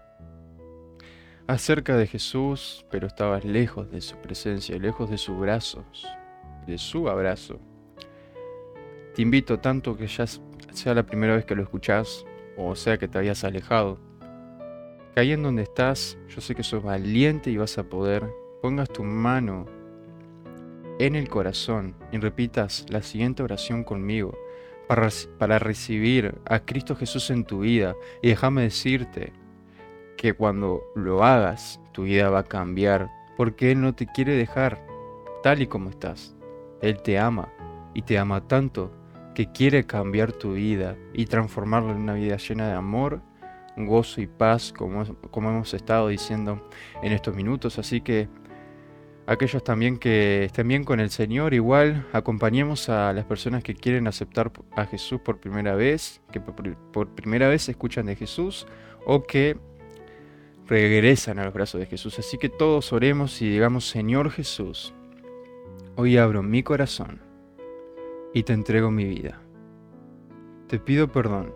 acerca 1.47 1.97
de 1.97 2.07
Jesús, 2.07 2.85
pero 2.89 3.07
estabas 3.07 3.43
lejos 3.43 3.91
de 3.91 4.01
su 4.01 4.17
presencia, 4.17 4.77
lejos 4.77 5.09
de 5.09 5.17
sus 5.17 5.37
brazos, 5.37 6.07
de 6.65 6.77
su 6.77 7.09
abrazo. 7.09 7.59
Te 9.15 9.21
invito 9.21 9.59
tanto 9.59 9.95
que 9.95 10.07
ya 10.07 10.25
sea 10.25 10.93
la 10.93 11.03
primera 11.03 11.35
vez 11.35 11.45
que 11.45 11.55
lo 11.55 11.63
escuchás, 11.63 12.25
o 12.57 12.75
sea 12.75 12.97
que 12.97 13.07
te 13.07 13.17
habías 13.17 13.43
alejado, 13.43 13.99
que 15.13 15.19
ahí 15.19 15.31
en 15.31 15.43
donde 15.43 15.63
estás, 15.63 16.17
yo 16.29 16.41
sé 16.41 16.55
que 16.55 16.63
sos 16.63 16.81
valiente 16.81 17.51
y 17.51 17.57
vas 17.57 17.77
a 17.77 17.83
poder, 17.83 18.23
pongas 18.61 18.89
tu 18.89 19.03
mano 19.03 19.65
en 20.99 21.15
el 21.15 21.27
corazón 21.27 21.95
y 22.11 22.17
repitas 22.17 22.85
la 22.89 23.01
siguiente 23.01 23.43
oración 23.43 23.83
conmigo 23.83 24.37
para, 24.87 25.59
recibir 25.59 26.35
a 26.45 26.59
Cristo 26.59 26.95
Jesús 26.95 27.29
en 27.29 27.45
tu 27.45 27.61
vida. 27.61 27.95
Y 28.21 28.29
déjame 28.29 28.63
decirte 28.63 29.33
que 30.17 30.33
cuando 30.33 30.83
lo 30.95 31.23
hagas, 31.23 31.79
tu 31.91 32.03
vida 32.03 32.29
va 32.29 32.39
a 32.39 32.43
cambiar, 32.43 33.09
porque 33.37 33.71
Él 33.71 33.81
no 33.81 33.93
te 33.93 34.05
quiere 34.07 34.35
dejar 34.35 34.85
tal 35.41 35.61
y 35.61 35.67
como 35.67 35.89
estás. 35.89 36.35
Él 36.81 37.01
te 37.01 37.17
ama 37.17 37.49
y 37.93 38.01
te 38.01 38.17
ama 38.17 38.47
tanto 38.47 38.91
que 39.33 39.51
quiere 39.51 39.85
cambiar 39.85 40.31
tu 40.31 40.53
vida 40.53 40.95
y 41.13 41.25
transformarla 41.25 41.91
en 41.91 41.97
una 41.97 42.13
vida 42.13 42.37
llena 42.37 42.67
de 42.67 42.73
amor, 42.73 43.21
gozo 43.75 44.21
y 44.21 44.27
paz, 44.27 44.71
como, 44.71 45.03
como 45.31 45.49
hemos 45.49 45.73
estado 45.73 46.07
diciendo 46.09 46.67
en 47.01 47.11
estos 47.11 47.35
minutos. 47.35 47.79
Así 47.79 48.01
que 48.01 48.29
aquellos 49.25 49.63
también 49.63 49.97
que 49.97 50.45
estén 50.45 50.67
bien 50.67 50.83
con 50.83 50.99
el 50.99 51.09
Señor, 51.09 51.53
igual 51.53 52.05
acompañemos 52.13 52.89
a 52.89 53.13
las 53.13 53.25
personas 53.25 53.63
que 53.63 53.73
quieren 53.73 54.07
aceptar 54.07 54.51
a 54.75 54.85
Jesús 54.85 55.21
por 55.21 55.39
primera 55.39 55.75
vez, 55.75 56.21
que 56.31 56.41
por 56.41 57.09
primera 57.09 57.47
vez 57.47 57.69
escuchan 57.69 58.05
de 58.05 58.15
Jesús 58.15 58.67
o 59.05 59.23
que 59.23 59.57
regresan 60.67 61.39
a 61.39 61.45
los 61.45 61.53
brazos 61.53 61.79
de 61.79 61.87
Jesús. 61.87 62.19
Así 62.19 62.37
que 62.37 62.49
todos 62.49 62.93
oremos 62.93 63.41
y 63.41 63.49
digamos, 63.49 63.87
Señor 63.87 64.31
Jesús, 64.31 64.93
hoy 65.95 66.17
abro 66.17 66.43
mi 66.43 66.63
corazón 66.63 67.21
y 68.33 68.43
te 68.43 68.53
entrego 68.53 68.91
mi 68.91 69.05
vida. 69.05 69.39
Te 70.67 70.79
pido 70.79 71.11
perdón 71.11 71.53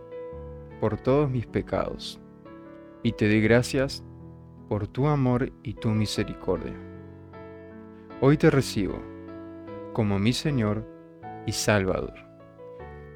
por 0.80 0.97
todos 0.97 1.30
mis 1.30 1.47
pecados 1.47 2.20
y 3.03 3.13
te 3.13 3.28
doy 3.28 3.41
gracias 3.41 4.03
por 4.70 4.88
tu 4.88 5.07
amor 5.07 5.51
y 5.63 5.74
tu 5.74 5.89
misericordia. 5.89 6.86
Hoy 8.20 8.36
te 8.38 8.49
recibo 8.49 8.99
como 9.93 10.18
mi 10.18 10.34
Señor 10.34 10.84
y 11.45 11.51
Salvador. 11.51 12.15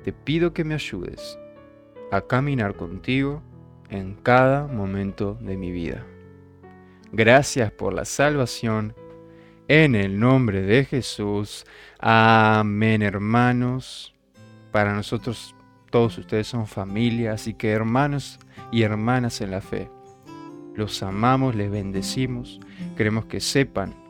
Te 0.04 0.14
pido 0.14 0.54
que 0.54 0.64
me 0.64 0.76
ayudes 0.76 1.40
a 2.12 2.22
caminar 2.22 2.76
contigo 2.76 3.42
en 3.90 4.14
cada 4.14 4.68
momento 4.68 5.40
de 5.42 5.58
mi 5.58 5.72
vida. 5.72 6.06
Gracias 7.12 7.72
por 7.72 7.96
la 7.96 8.06
salvación. 8.06 8.94
En 9.68 9.96
el 9.96 10.20
nombre 10.20 10.62
de 10.62 10.86
Jesús. 10.86 11.66
Amén, 11.98 13.02
hermanos. 13.02 14.14
Para 14.72 14.94
nosotros 14.94 15.56
todos 15.90 16.20
ustedes 16.20 16.46
son 16.46 16.68
familia, 16.68 17.34
así 17.34 17.56
que 17.56 17.72
hermanos 17.72 18.38
y 18.72 18.84
hermanas 18.84 19.42
en 19.42 19.50
la 19.50 19.62
fe. 19.62 19.90
Los 20.76 21.02
amamos, 21.02 21.56
les 21.56 21.72
bendecimos. 21.72 22.60
Queremos 22.96 23.26
que 23.26 23.40
sepan 23.40 24.01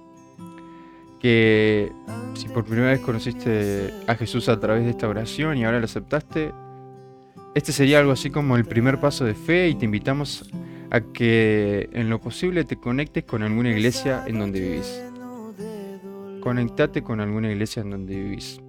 que 1.21 1.91
si 2.33 2.49
por 2.49 2.65
primera 2.65 2.89
vez 2.89 2.99
conociste 2.99 3.93
a 4.07 4.15
Jesús 4.15 4.49
a 4.49 4.59
través 4.59 4.85
de 4.85 4.91
esta 4.91 5.07
oración 5.07 5.57
y 5.57 5.65
ahora 5.65 5.79
lo 5.79 5.85
aceptaste, 5.85 6.51
este 7.53 7.71
sería 7.71 7.99
algo 7.99 8.11
así 8.11 8.31
como 8.31 8.55
el 8.55 8.65
primer 8.65 8.99
paso 8.99 9.25
de 9.25 9.35
fe 9.35 9.69
y 9.69 9.75
te 9.75 9.85
invitamos 9.85 10.49
a 10.89 11.01
que 11.01 11.89
en 11.93 12.09
lo 12.09 12.19
posible 12.19 12.63
te 12.63 12.77
conectes 12.77 13.23
con 13.23 13.43
alguna 13.43 13.69
iglesia 13.69 14.23
en 14.25 14.39
donde 14.39 14.59
vivís. 14.59 15.03
Conectate 16.41 17.03
con 17.03 17.19
alguna 17.19 17.51
iglesia 17.51 17.81
en 17.81 17.91
donde 17.91 18.15
vivís. 18.15 18.59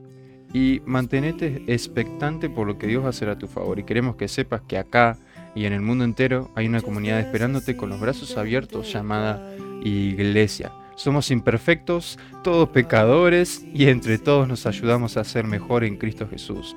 Y 0.53 0.83
mantenete 0.85 1.63
expectante 1.67 2.51
por 2.51 2.67
lo 2.67 2.77
que 2.77 2.87
Dios 2.87 3.03
va 3.03 3.07
a 3.07 3.11
hacer 3.11 3.31
a 3.31 3.39
tu 3.39 3.47
favor. 3.47 3.79
Y 3.79 3.85
queremos 3.85 4.17
que 4.17 4.29
sepas 4.29 4.61
que 4.69 4.77
acá 4.77 5.17
y 5.55 5.65
en 5.65 5.73
el 5.73 5.81
mundo 5.81 6.05
entero 6.05 6.51
hay 6.55 6.67
una 6.67 6.83
comunidad 6.83 7.21
esperándote 7.21 7.77
con 7.77 7.89
los 7.89 8.01
brazos 8.01 8.37
abiertos 8.37 8.93
llamada 8.93 9.43
iglesia. 9.83 10.73
Somos 10.95 11.31
imperfectos, 11.31 12.19
todos 12.43 12.69
pecadores 12.69 13.65
y 13.73 13.89
entre 13.89 14.19
todos 14.19 14.49
nos 14.49 14.67
ayudamos 14.67 15.17
a 15.17 15.25
ser 15.25 15.47
mejor 15.47 15.85
en 15.85 15.97
Cristo 15.97 16.29
Jesús. 16.29 16.77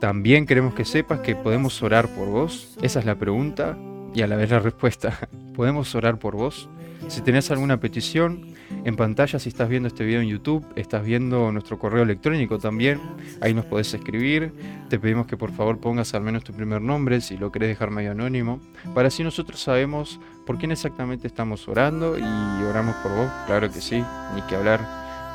También 0.00 0.46
queremos 0.46 0.74
que 0.74 0.84
sepas 0.84 1.20
que 1.20 1.34
podemos 1.34 1.82
orar 1.82 2.08
por 2.08 2.28
vos. 2.28 2.76
Esa 2.82 3.00
es 3.00 3.06
la 3.06 3.14
pregunta 3.14 3.78
y 4.14 4.22
a 4.22 4.26
la 4.26 4.36
vez 4.36 4.50
la 4.50 4.58
respuesta. 4.58 5.28
¿Podemos 5.54 5.94
orar 5.94 6.18
por 6.18 6.36
vos? 6.36 6.68
Si 7.08 7.20
tenés 7.20 7.50
alguna 7.50 7.78
petición, 7.78 8.54
en 8.84 8.96
pantalla 8.96 9.38
si 9.38 9.48
estás 9.48 9.68
viendo 9.68 9.88
este 9.88 10.04
video 10.04 10.20
en 10.20 10.28
YouTube, 10.28 10.66
estás 10.76 11.04
viendo 11.04 11.52
nuestro 11.52 11.78
correo 11.78 12.02
electrónico 12.02 12.58
también, 12.58 13.00
ahí 13.40 13.54
nos 13.54 13.64
podés 13.66 13.92
escribir. 13.94 14.52
Te 14.88 14.98
pedimos 14.98 15.26
que 15.26 15.36
por 15.36 15.52
favor 15.52 15.78
pongas 15.78 16.14
al 16.14 16.22
menos 16.22 16.44
tu 16.44 16.52
primer 16.52 16.80
nombre, 16.80 17.20
si 17.20 17.36
lo 17.36 17.52
querés 17.52 17.68
dejar 17.68 17.90
medio 17.90 18.10
anónimo, 18.10 18.60
para 18.94 19.08
así 19.08 19.22
nosotros 19.22 19.60
sabemos 19.60 20.20
por 20.46 20.58
quién 20.58 20.72
exactamente 20.72 21.26
estamos 21.26 21.68
orando 21.68 22.18
y 22.18 22.22
oramos 22.64 22.96
por 22.96 23.12
vos, 23.12 23.30
claro 23.46 23.70
que 23.70 23.80
sí, 23.80 24.02
ni 24.34 24.42
que 24.42 24.56
hablar. 24.56 24.80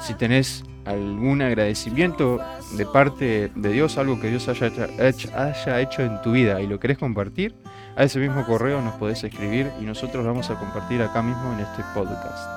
Si 0.02 0.14
tenés 0.14 0.64
algún 0.86 1.42
agradecimiento 1.42 2.40
de 2.78 2.86
parte 2.86 3.52
de 3.54 3.72
Dios, 3.72 3.98
algo 3.98 4.20
que 4.20 4.30
Dios 4.30 4.48
haya 4.48 4.72
hecho, 5.00 5.30
haya 5.36 5.82
hecho 5.82 6.02
en 6.02 6.22
tu 6.22 6.32
vida 6.32 6.62
y 6.62 6.68
lo 6.68 6.80
querés 6.80 6.98
compartir, 6.98 7.56
a 8.00 8.06
ese 8.06 8.18
mismo 8.18 8.46
correo 8.46 8.82
nos 8.82 8.94
podés 8.94 9.22
escribir 9.26 9.70
y 9.82 9.84
nosotros 9.84 10.26
vamos 10.26 10.50
a 10.50 10.56
compartir 10.56 11.02
acá 11.02 11.22
mismo 11.22 11.52
en 11.52 11.60
este 11.60 11.84
podcast. 11.94 12.50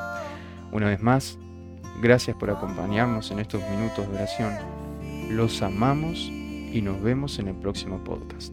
Una 0.71 0.87
vez 0.87 1.03
más, 1.03 1.37
gracias 2.01 2.37
por 2.37 2.49
acompañarnos 2.49 3.33
en 3.33 3.41
estos 3.41 3.61
minutos 3.69 4.09
de 4.09 4.15
oración. 4.15 4.55
Los 5.31 5.61
amamos 5.63 6.29
y 6.29 6.81
nos 6.81 7.03
vemos 7.03 7.41
en 7.41 7.49
el 7.49 7.57
próximo 7.57 7.99
podcast. 8.05 8.53